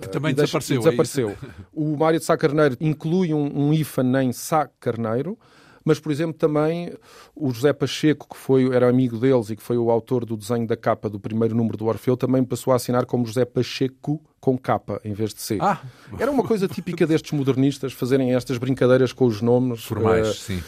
[0.00, 0.78] Que também desapareceu.
[0.78, 1.30] desapareceu.
[1.30, 1.36] É
[1.72, 5.38] o Mário de Sá Carneiro inclui um, um IFAN em Sá Carneiro,
[5.84, 6.92] mas, por exemplo, também
[7.34, 10.66] o José Pacheco, que foi, era amigo deles e que foi o autor do desenho
[10.66, 14.56] da capa do primeiro número do Orfeu, também passou a assinar como José Pacheco com
[14.56, 15.58] capa em vez de C.
[15.60, 15.80] Ah.
[16.18, 19.84] Era uma coisa típica destes modernistas fazerem estas brincadeiras com os nomes.
[19.84, 20.62] Formais, uh, sim.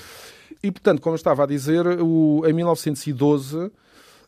[0.63, 3.71] E, portanto, como eu estava a dizer, o, em 1912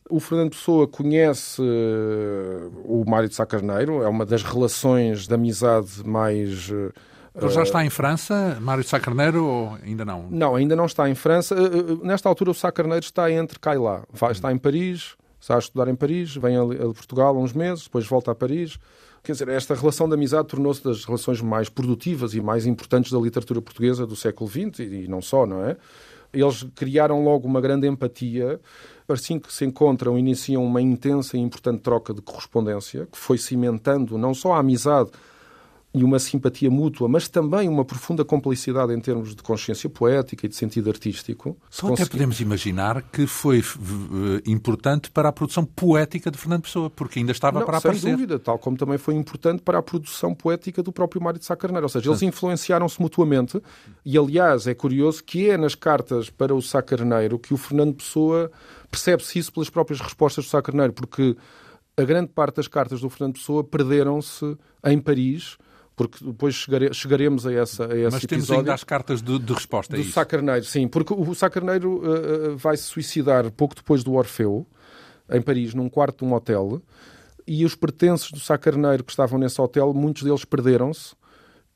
[0.08, 5.34] o Fernando Pessoa conhece uh, o Mário de Sá Carneiro, é uma das relações de
[5.34, 6.68] amizade mais.
[6.68, 6.92] Uh,
[7.34, 10.26] Ele já está em França, Mário de Sá Carneiro, ou ainda não?
[10.30, 11.54] Não, ainda não está em França.
[11.54, 14.04] Uh, nesta altura, o Sá Carneiro está entre cá e lá.
[14.12, 18.06] Vai, está em Paris, está a estudar em Paris, vem a Portugal uns meses, depois
[18.06, 18.78] volta a Paris
[19.26, 23.18] Quer dizer, esta relação de amizade tornou-se das relações mais produtivas e mais importantes da
[23.18, 25.76] literatura portuguesa do século XX e não só, não é?
[26.32, 28.60] Eles criaram logo uma grande empatia.
[29.08, 34.18] Assim que se encontram, iniciam uma intensa e importante troca de correspondência, que foi cimentando
[34.18, 35.10] não só a amizade
[35.96, 40.48] e uma simpatia mútua, mas também uma profunda complicidade em termos de consciência poética e
[40.48, 41.56] de sentido artístico.
[41.74, 43.64] Então até podemos imaginar que foi uh,
[44.44, 48.02] importante para a produção poética de Fernando Pessoa, porque ainda estava Não, para sem aparecer.
[48.08, 51.46] Sem dúvida, tal como também foi importante para a produção poética do próprio Mário de
[51.46, 51.86] Sá Carneiro.
[51.86, 53.58] Ou seja, eles influenciaram-se mutuamente
[54.04, 57.94] e, aliás, é curioso que é nas cartas para o Sá Carneiro que o Fernando
[57.94, 58.50] Pessoa
[58.90, 61.34] percebe-se isso pelas próprias respostas do Sá Carneiro, porque
[61.96, 65.56] a grande parte das cartas do Fernando Pessoa perderam-se em Paris
[65.96, 69.52] porque depois chegare, chegaremos a, essa, a esse Mas temos ainda as cartas de, de
[69.54, 70.12] resposta do a isso.
[70.12, 74.66] Sá Carneiro, sim, porque o Sá Carneiro uh, vai se suicidar pouco depois do Orfeu,
[75.30, 76.82] em Paris, num quarto de um hotel,
[77.46, 81.14] e os pertences do Sá Carneiro que estavam nesse hotel, muitos deles perderam-se,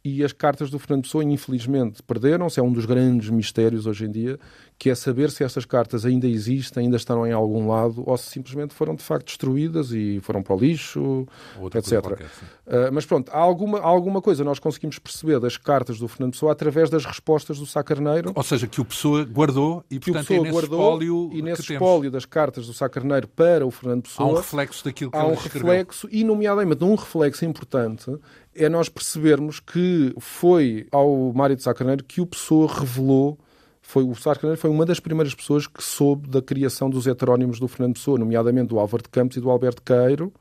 [0.04, 2.58] e as cartas do Fernando Pessoa, infelizmente, perderam-se.
[2.58, 4.38] É um dos grandes mistérios hoje em dia,
[4.78, 8.30] que é saber se estas cartas ainda existem, ainda estão em algum lado, ou se
[8.30, 11.26] simplesmente foram de facto destruídas e foram para o lixo,
[11.60, 12.00] Outra etc.
[12.00, 16.08] qualquer, uh, mas pronto, há alguma, há alguma coisa nós conseguimos perceber das cartas do
[16.08, 18.32] Fernando Pessoa através das respostas do Sá Carneiro.
[18.34, 21.30] Ou seja, que o Pessoa guardou e, que portanto, o é Pessoa nesse guardou espólio
[21.34, 24.82] e nesse espólio das cartas do Sá Carneiro para o Fernando Pessoa Há um reflexo
[24.82, 25.70] daquilo que há ele um escreveu.
[25.72, 28.10] reflexo, e nomeadamente um reflexo importante
[28.54, 33.38] é nós percebermos que foi ao Mário de Sá Carneiro que o Pessoa revelou
[33.82, 37.58] foi, o Sá Carneiro foi uma das primeiras pessoas que soube da criação dos heterónimos
[37.58, 40.32] do Fernando Pessoa, nomeadamente do Álvaro de Campos e do Alberto Queiro.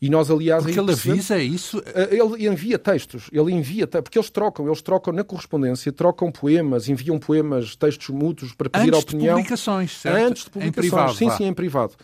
[0.00, 1.82] E nós, aliás, Porque ele avisa isso.
[2.10, 7.18] ele envia textos, ele envia, porque eles trocam, eles trocam na correspondência, trocam poemas, enviam
[7.18, 9.34] poemas, textos mútuos para pedir Antes opinião.
[9.36, 10.16] de publicações, certo?
[10.24, 11.36] Antes de Em publicações, privado, sim, vá.
[11.36, 11.94] sim, em privado.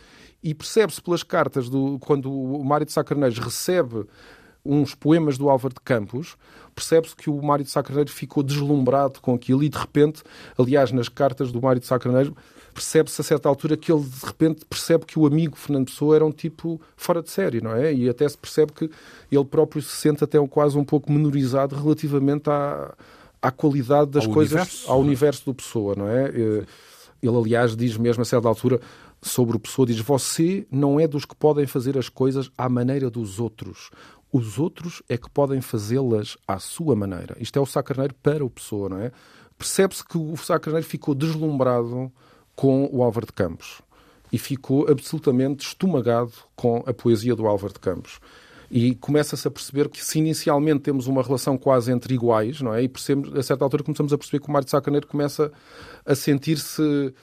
[0.43, 4.05] E percebe-se pelas cartas, do, quando o Mário de Sá Carneiro recebe
[4.65, 6.35] uns poemas do Álvaro de Campos,
[6.73, 10.23] percebe-se que o Mário de Sá Carneiro ficou deslumbrado com aquilo e de repente,
[10.57, 12.35] aliás, nas cartas do Mário de Sá Carneiro,
[12.73, 16.25] percebe-se a certa altura que ele de repente percebe que o amigo Fernando Pessoa era
[16.25, 17.93] um tipo fora de série, não é?
[17.93, 18.89] E até se percebe que
[19.31, 22.93] ele próprio se sente até quase um pouco menorizado relativamente à,
[23.41, 24.91] à qualidade das Ao coisas, universo.
[24.91, 26.27] ao universo do Pessoa, não é?
[27.23, 28.81] Ele, aliás, diz mesmo a certa altura
[29.21, 33.09] sobre o Pessoa, diz, você não é dos que podem fazer as coisas à maneira
[33.09, 33.89] dos outros.
[34.35, 37.37] Os outros é que podem fazê-las à sua maneira.
[37.39, 39.09] Isto é o Sá Carneiro para o Pessoa, não é?
[39.57, 42.11] Percebe-se que o Sá Carneiro ficou deslumbrado
[42.53, 43.81] com o Álvaro de Campos
[44.33, 48.19] e ficou absolutamente estomagado com a poesia do Álvaro de Campos.
[48.69, 52.83] E começa-se a perceber que se inicialmente temos uma relação quase entre iguais, não é?
[52.83, 55.49] E percebemos, a certa altura começamos a perceber que o Mário de Sá Carneiro começa
[56.05, 57.13] a sentir-se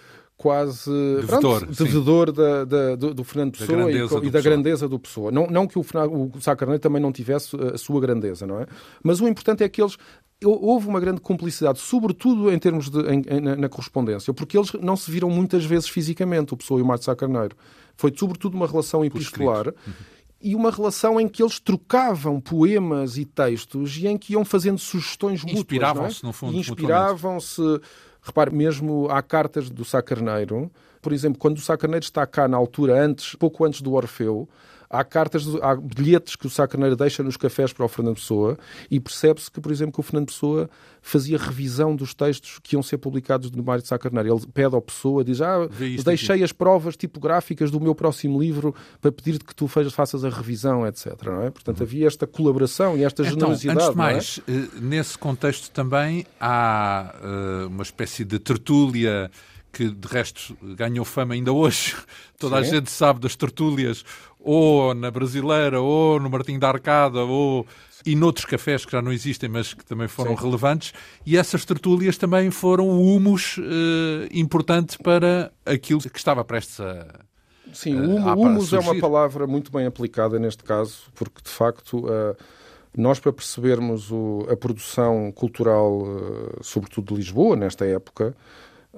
[0.42, 0.90] quase
[1.20, 1.84] Devedor, sim.
[1.84, 4.42] devedor da, da- do, do Fernando Da Pessoa e, co- do e da Pessoa.
[4.42, 5.30] grandeza do Pessoa.
[5.30, 8.66] Não, não que o, o Sá Carneiro também não tivesse a sua grandeza, não é?
[9.04, 9.96] Mas o importante é que eles
[10.44, 14.72] houve uma grande cumplicidade, sobretudo em termos de em- em- na, na correspondência, porque eles
[14.80, 17.56] não se viram muitas vezes fisicamente, o Pessoa e o de Sá Carneiro.
[17.96, 19.72] Foi sobretudo uma relação epistolar
[20.40, 24.78] e uma relação em que eles trocavam poemas e textos e em que iam fazendo
[24.78, 25.60] sugestões mútuas.
[25.60, 26.30] Inspiravam-se, não é?
[26.30, 27.62] no fundo, E inspiravam-se.
[28.22, 30.70] Repare, mesmo há cartas do Sá Carneiro,
[31.00, 34.48] por exemplo, quando o Sá Carneiro está cá na altura, antes, pouco antes do Orfeu,
[34.92, 38.58] há cartas, há bilhetes que o Sá Carneiro deixa nos cafés para o Fernando Pessoa
[38.90, 40.68] e percebe-se que, por exemplo, que o Fernando Pessoa
[41.00, 44.36] fazia revisão dos textos que iam ser publicados no Mário de Sá Carneiro.
[44.36, 45.66] Ele pede ao Pessoa, diz, ah,
[46.04, 50.86] deixei as provas tipográficas do meu próximo livro para pedir-te que tu faças a revisão,
[50.86, 51.14] etc.
[51.24, 51.50] Não é?
[51.50, 53.78] Portanto, havia esta colaboração e esta Então, generosidade.
[53.78, 53.96] antes de é?
[53.96, 59.30] mais, eh, nesse contexto também há eh, uma espécie de tertúlia
[59.72, 61.96] que, de resto, ganhou fama ainda hoje.
[62.38, 62.72] Toda a Sim.
[62.72, 64.04] gente sabe das tertúlias,
[64.44, 67.66] ou na Brasileira, ou no Martim da Arcada, ou...
[68.04, 70.42] E noutros cafés que já não existem, mas que também foram Sim.
[70.44, 70.92] relevantes,
[71.24, 77.06] e essas tertúlias também foram o humus eh, importante para aquilo que estava prestes a,
[77.72, 82.04] Sim, Eh, o humus é uma palavra muito bem aplicada neste caso, porque de facto
[82.08, 82.34] eh,
[82.98, 86.04] nós para percebermos o- a produção cultural,
[86.60, 88.34] sobretudo de Lisboa, nesta época,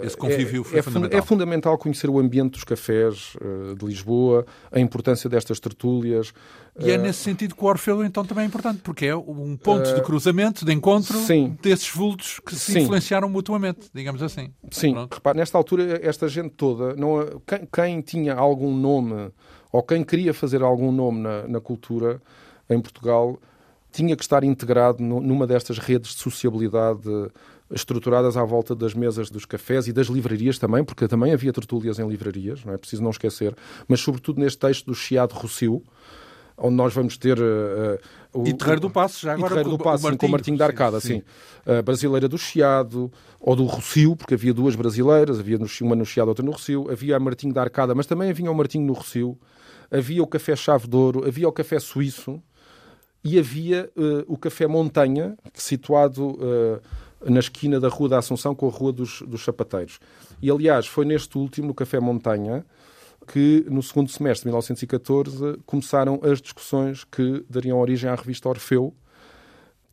[0.01, 1.19] Esse convívio foi é, fun- fundamental.
[1.19, 6.33] é fundamental conhecer o ambiente dos cafés eh, de Lisboa, a importância destas tertúlias.
[6.81, 9.95] E é nesse sentido que o Orfeu então também é importante, porque é um ponto
[9.95, 11.57] de cruzamento, de encontro sim.
[11.63, 12.81] desses vultos que se Sim.
[12.81, 14.53] influenciaram mutuamente, digamos assim.
[14.73, 15.15] Sim, Pronto.
[15.15, 19.31] repare, nesta altura, esta gente toda, não, quem, quem tinha algum nome
[19.71, 22.21] ou quem queria fazer algum nome na, na cultura
[22.69, 23.39] em Portugal
[23.93, 27.09] tinha que estar integrado nu- numa destas redes de sociabilidade
[27.75, 31.99] estruturadas à volta das mesas dos cafés e das livrarias também, porque também havia tertúlias
[31.99, 33.55] em livrarias, não é preciso não esquecer,
[33.89, 35.83] mas sobretudo neste texto do Chiado Rossio,
[36.57, 37.39] onde nós vamos ter.
[37.39, 37.99] Uh,
[38.33, 39.47] o, e Terreiro do Passo, já agora.
[39.47, 41.23] E Terreiro do Passo, sim, com o Martinho da Arcada, sim.
[41.67, 41.73] sim.
[41.79, 43.11] A brasileira do Chiado,
[43.41, 46.91] ou do Rocio, porque havia duas brasileiras, havia uma no Chiado, outra no Rocio.
[46.91, 49.39] Havia a Martinho da Arcada, mas também havia o Martinho no Rocio.
[49.91, 52.43] Havia o Café Chave de Ouro, havia o Café Suíço
[53.23, 56.81] e havia uh, o Café Montanha, situado uh,
[57.27, 59.99] na esquina da Rua da Assunção com a Rua dos, dos Sapateiros.
[60.43, 62.65] E, aliás, foi neste último, no Café Montanha,
[63.27, 68.95] que no segundo semestre de 1914 começaram as discussões que dariam origem à revista Orfeu,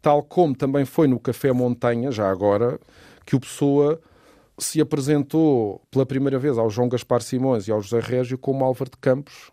[0.01, 2.79] tal como também foi no Café Montanha, já agora,
[3.25, 4.01] que o Pessoa
[4.57, 8.91] se apresentou pela primeira vez ao João Gaspar Simões e ao José Régio como Álvaro
[8.91, 9.51] de Campos,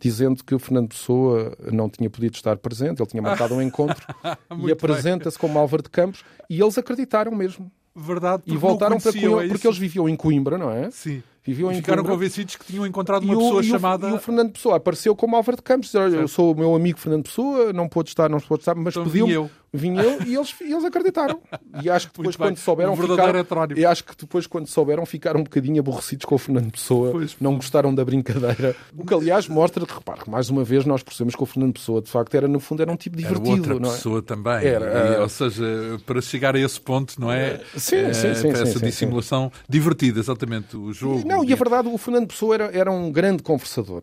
[0.00, 4.06] dizendo que o Fernando Pessoa não tinha podido estar presente, ele tinha marcado um encontro
[4.66, 7.70] e apresenta-se como Álvaro de Campos e eles acreditaram mesmo.
[7.94, 10.88] Verdade, e voltaram para Coimbra, porque eles viviam em Coimbra, não é?
[10.90, 11.20] Sim.
[11.42, 12.12] Viviam e ficaram Coimbra.
[12.12, 14.08] convencidos que tinham encontrado uma e pessoa o, chamada.
[14.08, 15.92] E o Fernando Pessoa apareceu como Álvaro de Campos.
[15.94, 18.94] Olha, eu sou o meu amigo Fernando Pessoa, não pôde estar, não pôde estar, mas
[18.94, 19.50] então pediu.
[19.72, 21.40] Vim eu e eles, eles acreditaram.
[21.82, 23.38] E acho que depois, quando souberam, ficaram.
[23.38, 23.78] Heterónimo.
[23.78, 27.10] E acho que depois, quando souberam, ficaram um bocadinho aborrecidos com o Fernando Pessoa.
[27.10, 28.74] Pois, não gostaram da brincadeira.
[28.96, 32.00] O que, aliás, mostra que, repare, mais uma vez, nós percebemos que o Fernando Pessoa,
[32.00, 33.48] de facto, era, no fundo, era um tipo divertido.
[33.48, 33.92] Era outra não é?
[33.92, 34.66] pessoa também.
[34.66, 35.64] Era, e, ou seja,
[36.06, 37.60] para chegar a esse ponto, não é?
[37.76, 38.48] Sim, é, sim, sim.
[38.48, 39.62] Essa sim, dissimulação sim.
[39.68, 40.76] divertida, exatamente.
[40.76, 41.26] O jogo.
[41.26, 44.02] Não, e a verdade, o Fernando Pessoa era, era um grande conversador.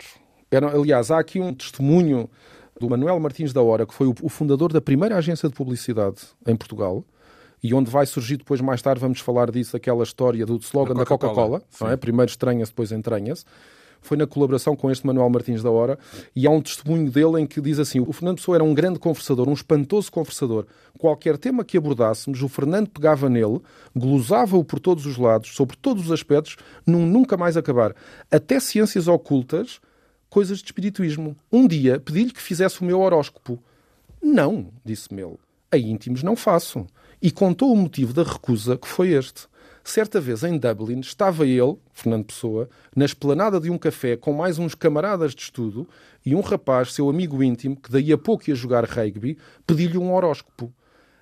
[0.52, 2.30] Era, aliás, há aqui um testemunho
[2.80, 6.56] do Manuel Martins da Hora, que foi o, fundador da primeira agência de publicidade em
[6.56, 7.04] Portugal,
[7.64, 11.06] e onde vai surgir depois, mais tarde, vamos falar disso, aquela história do slogan da
[11.06, 11.62] Coca-Cola.
[11.80, 11.96] Coca é?
[11.96, 13.46] Primeiro estranha-se, depois entranha-se.
[14.02, 15.98] Foi na colaboração com este Manuel Martins da Hora,
[16.36, 19.00] e há um testemunho dele em que diz assim: o Fernando Pessoa era um grande
[19.00, 20.68] conversador, um espantoso conversador.
[21.00, 23.60] Qualquer tema que abordássemos, o Fernando pegava nele,
[23.96, 27.96] glosava-o por todos os lados, sobre todos os aspectos, num nunca mais acabar.
[28.30, 29.80] Até ciências ocultas
[30.36, 31.34] coisas de espirituismo.
[31.50, 33.58] Um dia pedi-lhe que fizesse o meu horóscopo.
[34.22, 35.40] Não, disse-me ele.
[35.72, 36.86] A íntimos não faço.
[37.22, 39.48] E contou o motivo da recusa, que foi este.
[39.82, 44.60] Certa vez em Dublin estava ele, Fernando Pessoa, na esplanada de um café com mais
[44.60, 45.88] uns camaradas de estudo
[46.26, 50.14] e um rapaz, seu amigo íntimo, que daí a pouco ia jogar rugby, pediu-lhe um
[50.14, 50.70] horóscopo.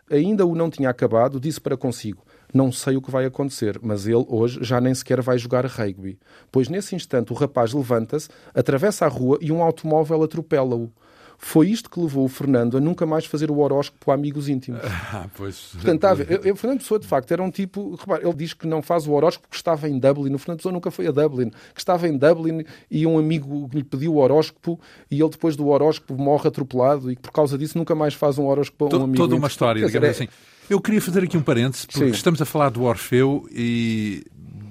[0.10, 4.06] Ainda o não tinha acabado, disse para consigo: não sei o que vai acontecer, mas
[4.06, 6.20] ele hoje já nem sequer vai jogar rugby.
[6.52, 10.92] Pois nesse instante o rapaz levanta-se, atravessa a rua e um automóvel atropela-o.
[11.38, 14.82] Foi isto que levou o Fernando a nunca mais fazer o horóscopo a amigos íntimos.
[15.14, 15.74] Ah, pois.
[15.74, 17.96] Portanto, o Fernando Pessoa, de facto, era um tipo.
[17.96, 20.34] Repare, ele diz que não faz o horóscopo que estava em Dublin.
[20.34, 21.50] O Fernando Pessoa nunca foi a Dublin.
[21.50, 24.80] Que estava em Dublin e um amigo lhe pediu o horóscopo
[25.12, 28.48] e ele, depois do horóscopo, morre atropelado e por causa disso nunca mais faz um
[28.48, 29.18] horóscopo a um amigo.
[29.18, 30.28] Toda uma história, digamos assim.
[30.70, 32.12] Eu queria fazer aqui um parênteses, porque Sim.
[32.12, 34.24] estamos a falar do Orfeu e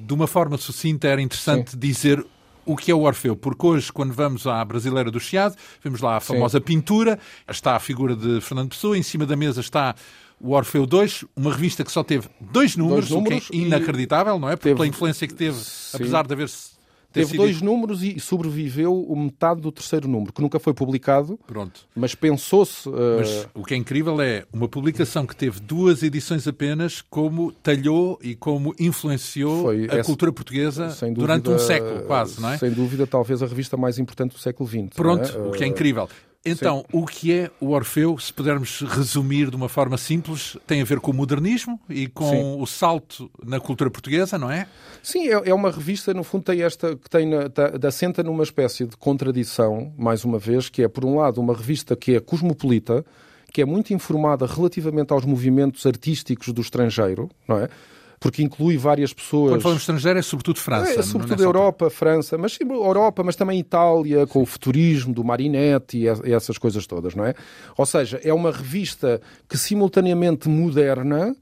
[0.06, 1.78] de uma forma sucinta era interessante Sim.
[1.78, 2.24] dizer
[2.64, 6.16] o que é o Orfeu, porque hoje, quando vamos à Brasileira do Chiado, vemos lá
[6.16, 6.64] a famosa Sim.
[6.64, 7.18] pintura,
[7.48, 9.94] está a figura de Fernando Pessoa, em cima da mesa está
[10.40, 13.60] o Orfeu 2, uma revista que só teve dois números, dois números o que é
[13.60, 14.56] inacreditável, não é?
[14.56, 14.76] Porque teve...
[14.76, 15.56] pela influência que teve,
[15.94, 16.48] apesar de haver
[17.12, 21.38] Teve dois números e sobreviveu o metade do terceiro número, que nunca foi publicado.
[21.46, 21.86] Pronto.
[21.94, 22.88] Mas pensou-se.
[22.88, 23.18] Uh...
[23.18, 28.18] Mas o que é incrível é uma publicação que teve duas edições apenas, como talhou
[28.22, 30.04] e como influenciou foi a essa...
[30.04, 32.58] cultura portuguesa dúvida, durante um século, quase, não é?
[32.58, 34.94] Sem dúvida, talvez a revista mais importante do século XX.
[34.94, 35.38] Pronto, é?
[35.38, 36.08] o que é incrível.
[36.44, 36.98] Então, Sim.
[36.98, 40.98] o que é o Orfeu, se pudermos resumir de uma forma simples, tem a ver
[40.98, 42.56] com o modernismo e com Sim.
[42.60, 44.66] o salto na cultura portuguesa, não é?
[45.02, 48.84] Sim, é, é uma revista, no fundo, tem esta que tem tá, assenta numa espécie
[48.86, 53.04] de contradição, mais uma vez, que é, por um lado, uma revista que é cosmopolita,
[53.52, 57.68] que é muito informada relativamente aos movimentos artísticos do estrangeiro, não é?
[58.22, 59.50] Porque inclui várias pessoas.
[59.50, 60.92] Quando falamos estrangeiro é sobretudo França.
[60.92, 65.24] É, é sobretudo Europa, França, mas sim, Europa, mas também Itália, com o futurismo do
[65.24, 67.34] Marinetti e essas coisas todas, não é?
[67.76, 71.34] Ou seja, é uma revista que simultaneamente moderna,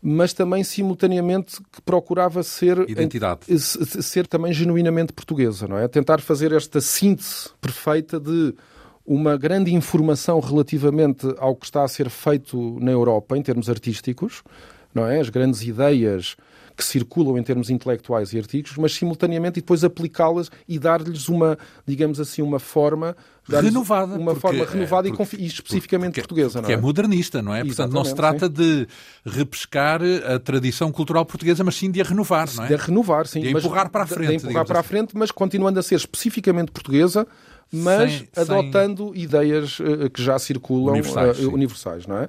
[0.00, 5.86] mas também simultaneamente que procurava ser identidade, ser também genuinamente portuguesa, não é?
[5.88, 8.54] Tentar fazer esta síntese perfeita de
[9.04, 14.42] uma grande informação relativamente ao que está a ser feito na Europa em termos artísticos,
[14.94, 15.20] não é?
[15.20, 16.36] As grandes ideias
[16.76, 21.56] que circulam em termos intelectuais e artigos, mas simultaneamente e depois aplicá-las e dar-lhes uma,
[21.86, 23.16] digamos assim, uma forma
[23.48, 26.78] renovada, uma porque, forma renovada porque, e, especificamente porque, portuguesa, porque não é?
[26.78, 27.64] é modernista, não é?
[27.64, 28.52] Portanto, não se trata sim.
[28.52, 28.88] de
[29.24, 32.68] repescar a tradição cultural portuguesa, mas sim de a renovar, não é?
[32.68, 33.40] De a renovar, sim.
[33.40, 34.28] De a empurrar para a frente.
[34.28, 34.86] De empurrar para assim.
[34.86, 37.26] a frente, mas continuando a ser especificamente portuguesa,
[37.72, 39.22] mas sem, adotando sem...
[39.22, 42.28] ideias uh, que já circulam universais, uh, universais não é?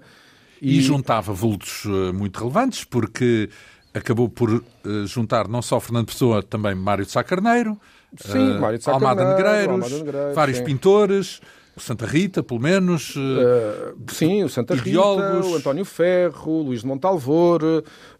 [0.61, 3.49] E, e juntava vultos uh, muito relevantes, porque
[3.93, 4.63] acabou por uh,
[5.05, 7.79] juntar não só Fernando Pessoa, também Mário de Sá Carneiro,
[8.17, 10.63] sim, uh, Mário de Sá Almada, Negreiros, Almada Negreiros, vários sim.
[10.63, 11.41] pintores,
[11.77, 13.15] Santa Rita, pelo menos.
[13.15, 15.45] Uh, sim, o Santa ideólogos.
[15.45, 17.61] Rita, o António Ferro, o Luís de Montalvor,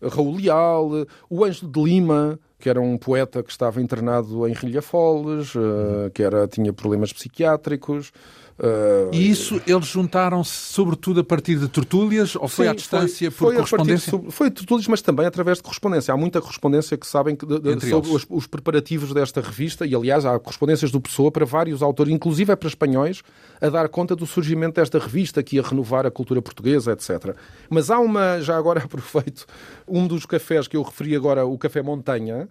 [0.02, 5.54] Raul Leal, o Ângelo de Lima, que era um poeta que estava internado em Rilhafoles,
[5.56, 8.12] uh, que era, tinha problemas psiquiátricos.
[8.58, 13.30] Uh, e isso eles juntaram-se sobretudo a partir de tertúlias ou foi sim, à distância
[13.30, 14.18] foi, por foi correspondência?
[14.18, 16.14] De, foi tertúlias, mas também através de correspondência.
[16.14, 20.26] Há muita correspondência que sabem que, de, sobre os, os, preparativos desta revista e, aliás,
[20.26, 23.24] há correspondências do Pessoa para vários autores, inclusive é para espanhóis,
[23.60, 27.36] a dar conta do surgimento desta revista que ia renovar a cultura portuguesa, etc.
[27.70, 29.46] Mas há uma, já agora aproveito,
[29.86, 32.48] um dos cafés que eu referi agora, o Café Montanha,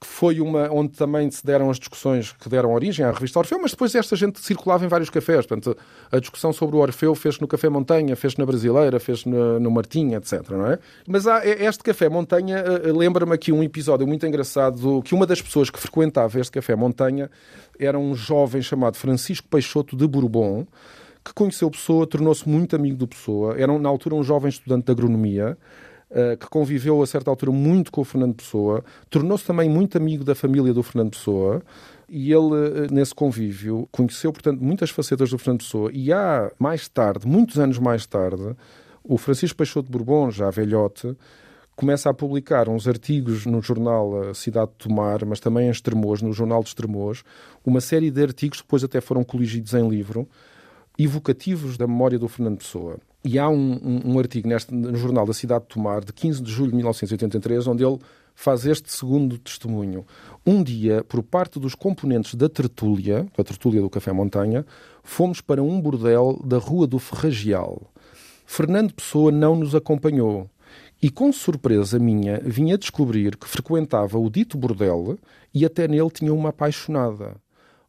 [0.00, 3.58] que foi uma onde também se deram as discussões que deram origem à revista Orfeu,
[3.60, 5.44] mas depois esta gente circulava em vários cafés.
[5.44, 5.76] Portanto,
[6.10, 9.70] a discussão sobre o Orfeu fez no Café Montanha, fez na Brasileira, fez no, no
[9.70, 10.48] Martim, etc.
[10.52, 10.78] Não é?
[11.06, 15.26] Mas há, este Café Montanha eh, eh, lembra-me aqui um episódio muito engraçado que uma
[15.26, 17.30] das pessoas que frequentava este Café Montanha
[17.78, 20.66] era um jovem chamado Francisco Peixoto de Bourbon,
[21.22, 23.54] que conheceu Pessoa, tornou-se muito amigo do Pessoa.
[23.58, 25.58] Era, na altura, um jovem estudante de agronomia
[26.12, 30.24] eh, que conviveu a certa altura muito com o Fernando Pessoa, tornou-se também muito amigo
[30.24, 31.62] da família do Fernando Pessoa.
[32.08, 35.88] E ele, eh, nesse convívio, conheceu, portanto, muitas facetas do Fernando Pessoa.
[35.94, 38.56] E há, mais tarde, muitos anos mais tarde,
[39.04, 41.16] o Francisco Peixoto de Bourbon, já velhote,
[41.76, 46.32] começa a publicar uns artigos no jornal Cidade de Tomar, mas também em Estremoz, no
[46.32, 47.22] jornal de Estremoz,
[47.64, 50.28] uma série de artigos que depois até foram coligidos em livro,
[50.98, 52.98] evocativos da memória do Fernando Pessoa.
[53.22, 56.42] E há um, um, um artigo neste, no jornal da Cidade de Tomar, de 15
[56.42, 57.98] de julho de 1983, onde ele
[58.34, 60.06] faz este segundo testemunho.
[60.46, 64.64] Um dia, por parte dos componentes da tertúlia, da tertúlia do Café Montanha,
[65.02, 67.82] fomos para um bordel da Rua do Ferragial.
[68.46, 70.48] Fernando Pessoa não nos acompanhou.
[71.02, 75.18] E com surpresa minha, vinha descobrir que frequentava o dito bordel
[75.52, 77.36] e até nele tinha uma apaixonada.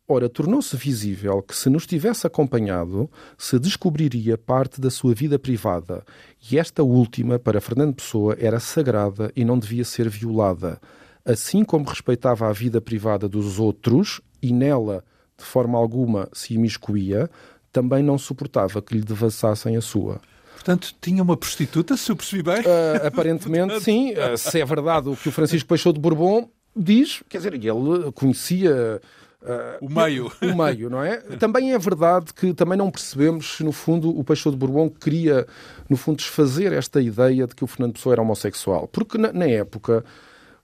[0.08, 6.04] Ora, tornou-se visível que, se nos tivesse acompanhado, se descobriria parte da sua vida privada,
[6.52, 10.82] e esta última, para Fernando Pessoa, era sagrada e não devia ser violada,
[11.24, 15.04] assim como respeitava a vida privada dos outros e nela,
[15.38, 17.30] de forma alguma, se imiscuía,
[17.72, 20.20] também não suportava que lhe devassassem a sua.
[20.54, 22.60] Portanto, tinha uma prostituta, se eu percebi bem?
[22.60, 24.12] Uh, aparentemente, sim.
[24.12, 28.12] Uh, se é verdade o que o Francisco Peixoto de Bourbon diz, quer dizer, ele
[28.14, 29.02] conhecia
[29.42, 30.32] Uh, o meio.
[30.42, 31.18] O meio, não é?
[31.18, 35.48] Também é verdade que também não percebemos se, no fundo, o Peixoto de Bourbon queria,
[35.90, 38.88] no fundo, desfazer esta ideia de que o Fernando Pessoa era homossexual.
[38.88, 40.04] Porque, na, na época,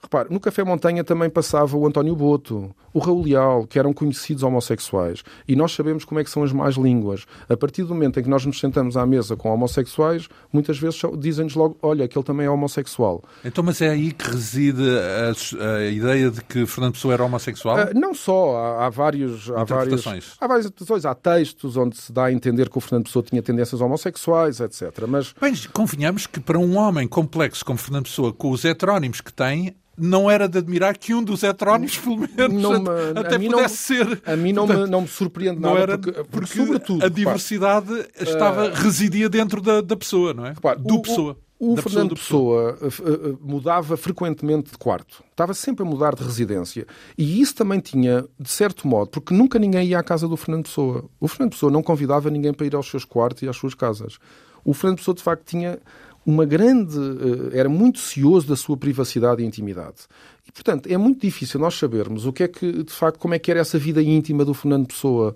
[0.00, 4.44] Repare, no Café Montanha também passava o António Boto, o Raul Leal, que eram conhecidos
[4.44, 5.24] homossexuais.
[5.46, 7.26] E nós sabemos como é que são as más línguas.
[7.48, 11.00] A partir do momento em que nós nos sentamos à mesa com homossexuais, muitas vezes
[11.18, 13.24] dizem-nos logo, olha, que ele também é homossexual.
[13.44, 17.76] Então, mas é aí que reside a, a ideia de que Fernando Pessoa era homossexual?
[17.76, 19.50] Uh, não só, há, há vários...
[19.50, 20.06] Há vários,
[20.40, 21.04] há várias interpretações.
[21.04, 25.06] Há textos onde se dá a entender que o Fernando Pessoa tinha tendências homossexuais, etc.
[25.08, 25.34] Mas...
[25.40, 29.74] Bem, convenhamos que para um homem complexo como Fernando Pessoa, com os heterónimos que tem,
[29.98, 34.06] não era de admirar que um dos heterónimos, pelo menos, não me, até pudesse não,
[34.06, 34.22] ser.
[34.24, 37.04] A mim não, Portanto, me, não me surpreende nada, não era, porque, porque, porque sobretudo,
[37.04, 40.50] a diversidade estava, uh, residia dentro da, da pessoa, não é?
[40.50, 41.36] Repare, do o, pessoa.
[41.60, 45.24] O, o Fernando Pessoa, pessoa uh, uh, mudava frequentemente de quarto.
[45.30, 46.86] Estava sempre a mudar de residência.
[47.16, 50.64] E isso também tinha, de certo modo, porque nunca ninguém ia à casa do Fernando
[50.64, 51.04] Pessoa.
[51.18, 54.18] O Fernando Pessoa não convidava ninguém para ir aos seus quartos e às suas casas.
[54.64, 55.80] O Fernando Pessoa, de facto, tinha
[56.28, 56.94] uma grande.
[56.98, 60.06] Eh, era muito cioso da sua privacidade e intimidade.
[60.46, 63.38] E, portanto, é muito difícil nós sabermos o que é que, de facto, como é
[63.38, 65.34] que era essa vida íntima do Fernando Pessoa.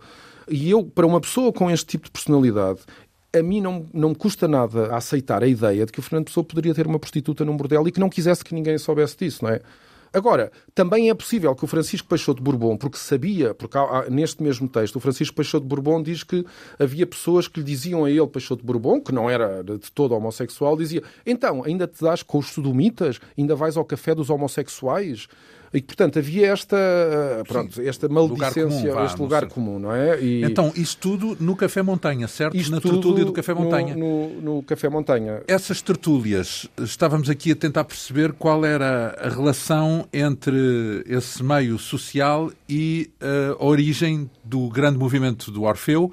[0.50, 2.80] E eu, para uma pessoa com este tipo de personalidade,
[3.34, 6.44] a mim não, não me custa nada aceitar a ideia de que o Fernando Pessoa
[6.44, 9.50] poderia ter uma prostituta num bordel e que não quisesse que ninguém soubesse disso, não
[9.50, 9.62] é?
[10.12, 14.42] Agora, também é possível que o Francisco Peixoto de Bourbon, porque sabia, porque há, neste
[14.42, 16.44] mesmo texto, o Francisco Peixoto de Bourbon diz que
[16.78, 20.14] havia pessoas que lhe diziam a ele, Peixoto de Bourbon, que não era de todo
[20.14, 23.20] homossexual, dizia: então, ainda te dás com os sodomitas?
[23.38, 25.28] Ainda vais ao café dos homossexuais?
[25.74, 26.76] E, portanto, havia esta,
[27.48, 30.20] pronto, esta maledicência, lugar comum, vá, este lugar comum, não é?
[30.20, 30.44] E...
[30.44, 32.54] Então, isso tudo no Café Montanha, certo?
[32.54, 33.96] Isto Na tertúlia do Café Montanha.
[33.96, 35.42] No, no, no, Café Montanha.
[35.48, 42.52] Essas tertúlias, estávamos aqui a tentar perceber qual era a relação entre esse meio social
[42.68, 46.12] e eh, a origem do grande movimento do Orfeu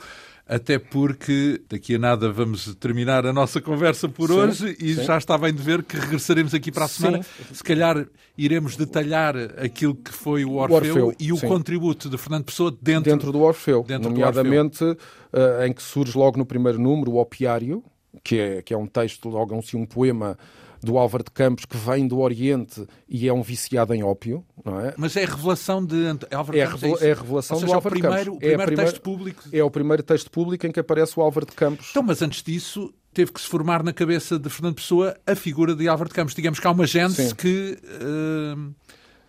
[0.50, 5.04] até porque daqui a nada vamos terminar a nossa conversa por sim, hoje e sim.
[5.04, 7.22] já está bem de ver que regressaremos aqui para a semana.
[7.22, 7.54] Sim.
[7.54, 12.18] Se calhar iremos detalhar aquilo que foi o Orfeu, o Orfeu e o contributo de
[12.18, 15.06] Fernando Pessoa dentro, dentro do Orfeu, dentro nomeadamente do Orfeu.
[15.32, 17.84] Uh, em que surge logo no primeiro número o Opiário,
[18.24, 20.36] que é, que é um texto, logo assim, um poema
[20.82, 24.80] do Álvaro de Campos, que vem do Oriente e é um viciado em ópio, não
[24.80, 24.93] é?
[24.97, 25.95] Mas é a revelação de
[26.32, 28.36] Álvaro é de Campos, é, é revelação Ou seja, do Álvaro o primeiro, de Campos.
[28.36, 29.43] O primeiro, é primeira, texto público.
[29.51, 31.88] É o primeiro texto público em que aparece o Álvaro de Campos.
[31.91, 35.75] Então, mas antes disso, teve que se formar na cabeça de Fernando Pessoa a figura
[35.75, 36.34] de Álvaro de Campos.
[36.34, 37.77] Digamos que há uma gênese que...
[37.86, 38.73] Uh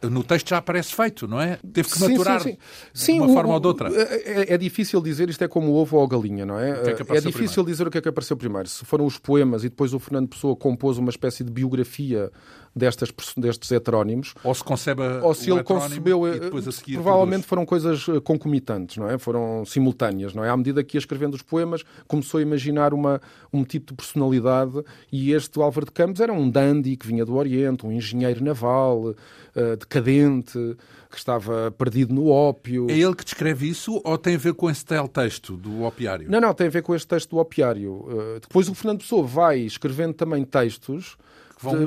[0.03, 1.59] no texto já aparece feito, não é?
[1.73, 2.57] Teve que maturar sim, sim,
[2.95, 3.15] sim.
[3.15, 3.91] de uma o, forma ou de outra.
[3.93, 6.71] É, é, difícil dizer, isto é como o ovo ou a galinha, não é?
[6.71, 7.65] é, que é, difícil primeiro?
[7.67, 8.69] dizer o que é que apareceu primeiro.
[8.69, 12.31] Se foram os poemas e depois o Fernando Pessoa compôs uma espécie de biografia
[12.75, 14.35] destas, destes heterónimos.
[14.45, 18.21] Ou se concebe ou se ele concebeu, e depois a seguir provavelmente foram coisas eh,
[18.21, 19.19] concomitantes, não é?
[19.19, 20.51] Foram simultâneas, não é?
[20.51, 23.21] À medida que ia escrevendo os poemas, começou a imaginar uma,
[23.53, 27.35] um tipo de personalidade e este Álvaro de Campos era um dandy que vinha do
[27.35, 30.77] Oriente, um engenheiro naval, uh, decadente,
[31.11, 32.87] que estava perdido no ópio.
[32.89, 36.31] É ele que descreve isso ou tem a ver com esse tal texto do opiário?
[36.31, 37.93] Não, não, tem a ver com este texto do opiário.
[37.93, 41.17] Uh, depois o Fernando Pessoa vai escrevendo também textos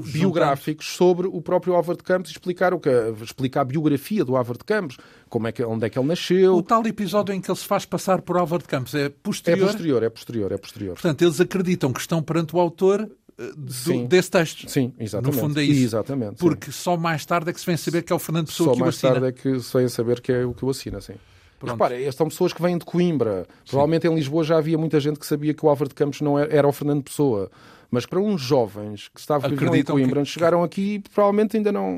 [0.03, 2.89] biográficos sobre o próprio Álvaro de Campos e explicar, o que,
[3.21, 4.97] explicar a biografia do Álvaro de Campos,
[5.29, 6.55] como é que, onde é que ele nasceu.
[6.55, 9.63] O tal episódio em que ele se faz passar por Álvaro de Campos é posterior?
[9.63, 10.93] É posterior, é posterior, é posterior.
[10.93, 14.69] Portanto, eles acreditam que estão perante o autor eh, do, desse texto.
[14.69, 15.35] Sim, exatamente.
[15.35, 15.83] No fundo é isso.
[15.83, 16.71] Exatamente, Porque sim.
[16.71, 18.81] só mais tarde é que se vem saber que é o Fernando Pessoa só que
[18.81, 19.01] o assina.
[19.01, 21.15] Só mais tarde é que se vem saber que é o que o assina, sim.
[21.59, 21.71] Pronto.
[21.73, 23.47] Repara, estas são pessoas que vêm de Coimbra.
[23.63, 23.71] Sim.
[23.71, 26.37] Provavelmente em Lisboa já havia muita gente que sabia que o Álvaro de Campos não
[26.37, 27.49] era, era o Fernando Pessoa.
[27.93, 30.29] Mas para uns jovens que estavam viviam em Coimbra, que...
[30.29, 31.97] chegaram aqui provavelmente ainda não,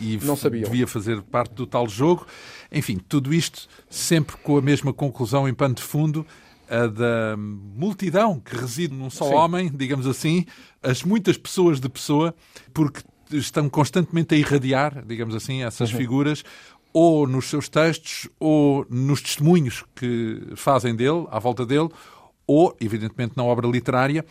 [0.00, 0.62] e não sabiam.
[0.62, 2.24] devia fazer parte do tal jogo.
[2.70, 6.24] Enfim, tudo isto sempre com a mesma conclusão em pano de fundo,
[6.70, 9.34] a da multidão que reside num só Sim.
[9.34, 10.46] homem, digamos assim,
[10.80, 12.32] as muitas pessoas de pessoa,
[12.72, 15.98] porque estão constantemente a irradiar, digamos assim, essas uhum.
[15.98, 16.44] figuras,
[16.92, 21.88] ou nos seus textos, ou nos testemunhos que fazem dele, à volta dele,
[22.46, 24.24] ou, evidentemente, na obra literária.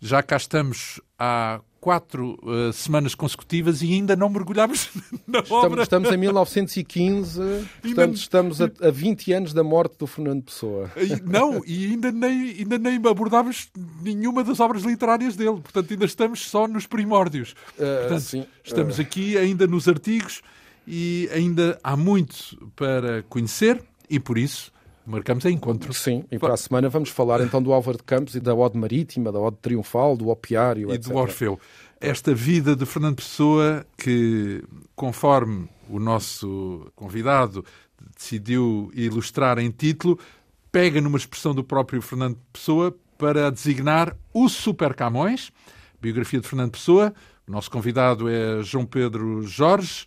[0.00, 4.90] Já cá estamos há quatro uh, semanas consecutivas e ainda não mergulhámos
[5.26, 5.82] na estamos, obra.
[5.84, 7.40] Estamos em 1915,
[7.80, 10.90] portanto estamos a, a 20 anos da morte do Fernando Pessoa.
[11.24, 13.70] Não, e ainda nem, ainda nem abordámos
[14.02, 15.60] nenhuma das obras literárias dele.
[15.60, 17.52] Portanto, ainda estamos só nos primórdios.
[17.74, 19.02] Uh, portanto, sim, estamos uh...
[19.02, 20.42] aqui ainda nos artigos
[20.86, 24.72] e ainda há muito para conhecer e por isso
[25.06, 25.92] marcamos a encontro.
[25.94, 28.76] Sim, e para a semana vamos falar então do Álvaro de Campos e da Ode
[28.76, 31.12] Marítima, da Ode Triunfal, do Opiário, e etc.
[31.12, 31.60] do Orfeu.
[32.00, 34.62] Esta vida de Fernando Pessoa que,
[34.94, 37.64] conforme o nosso convidado
[38.16, 40.18] decidiu ilustrar em título,
[40.70, 45.50] pega numa expressão do próprio Fernando Pessoa para designar o Super Camões,
[46.00, 47.14] biografia de Fernando Pessoa.
[47.48, 50.04] O nosso convidado é João Pedro Jorge,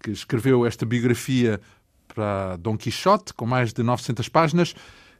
[0.00, 1.60] que escreveu esta biografia
[2.14, 4.74] para Dom Quixote, com mais de 900 páginas,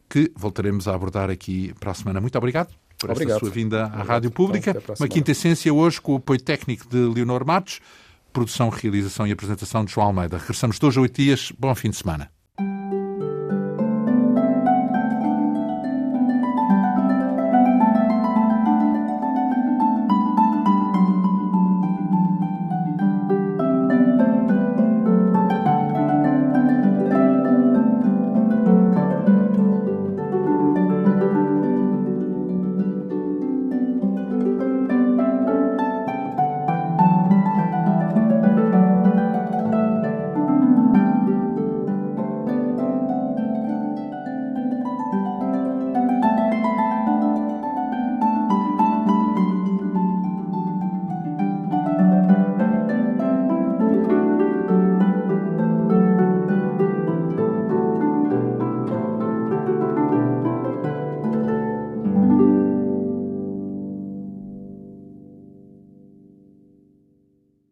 [0.09, 2.21] que voltaremos a abordar aqui para a semana.
[2.21, 3.37] Muito obrigado por obrigado.
[3.37, 4.71] esta sua vinda à Rádio Pública.
[4.71, 7.81] Então, Uma quinta essência hoje com o apoio técnico de Leonor Matos,
[8.33, 10.39] produção, realização e apresentação de João Almeida.
[10.39, 11.53] Regressamos dois a oito dias.
[11.59, 12.31] Bom fim de semana.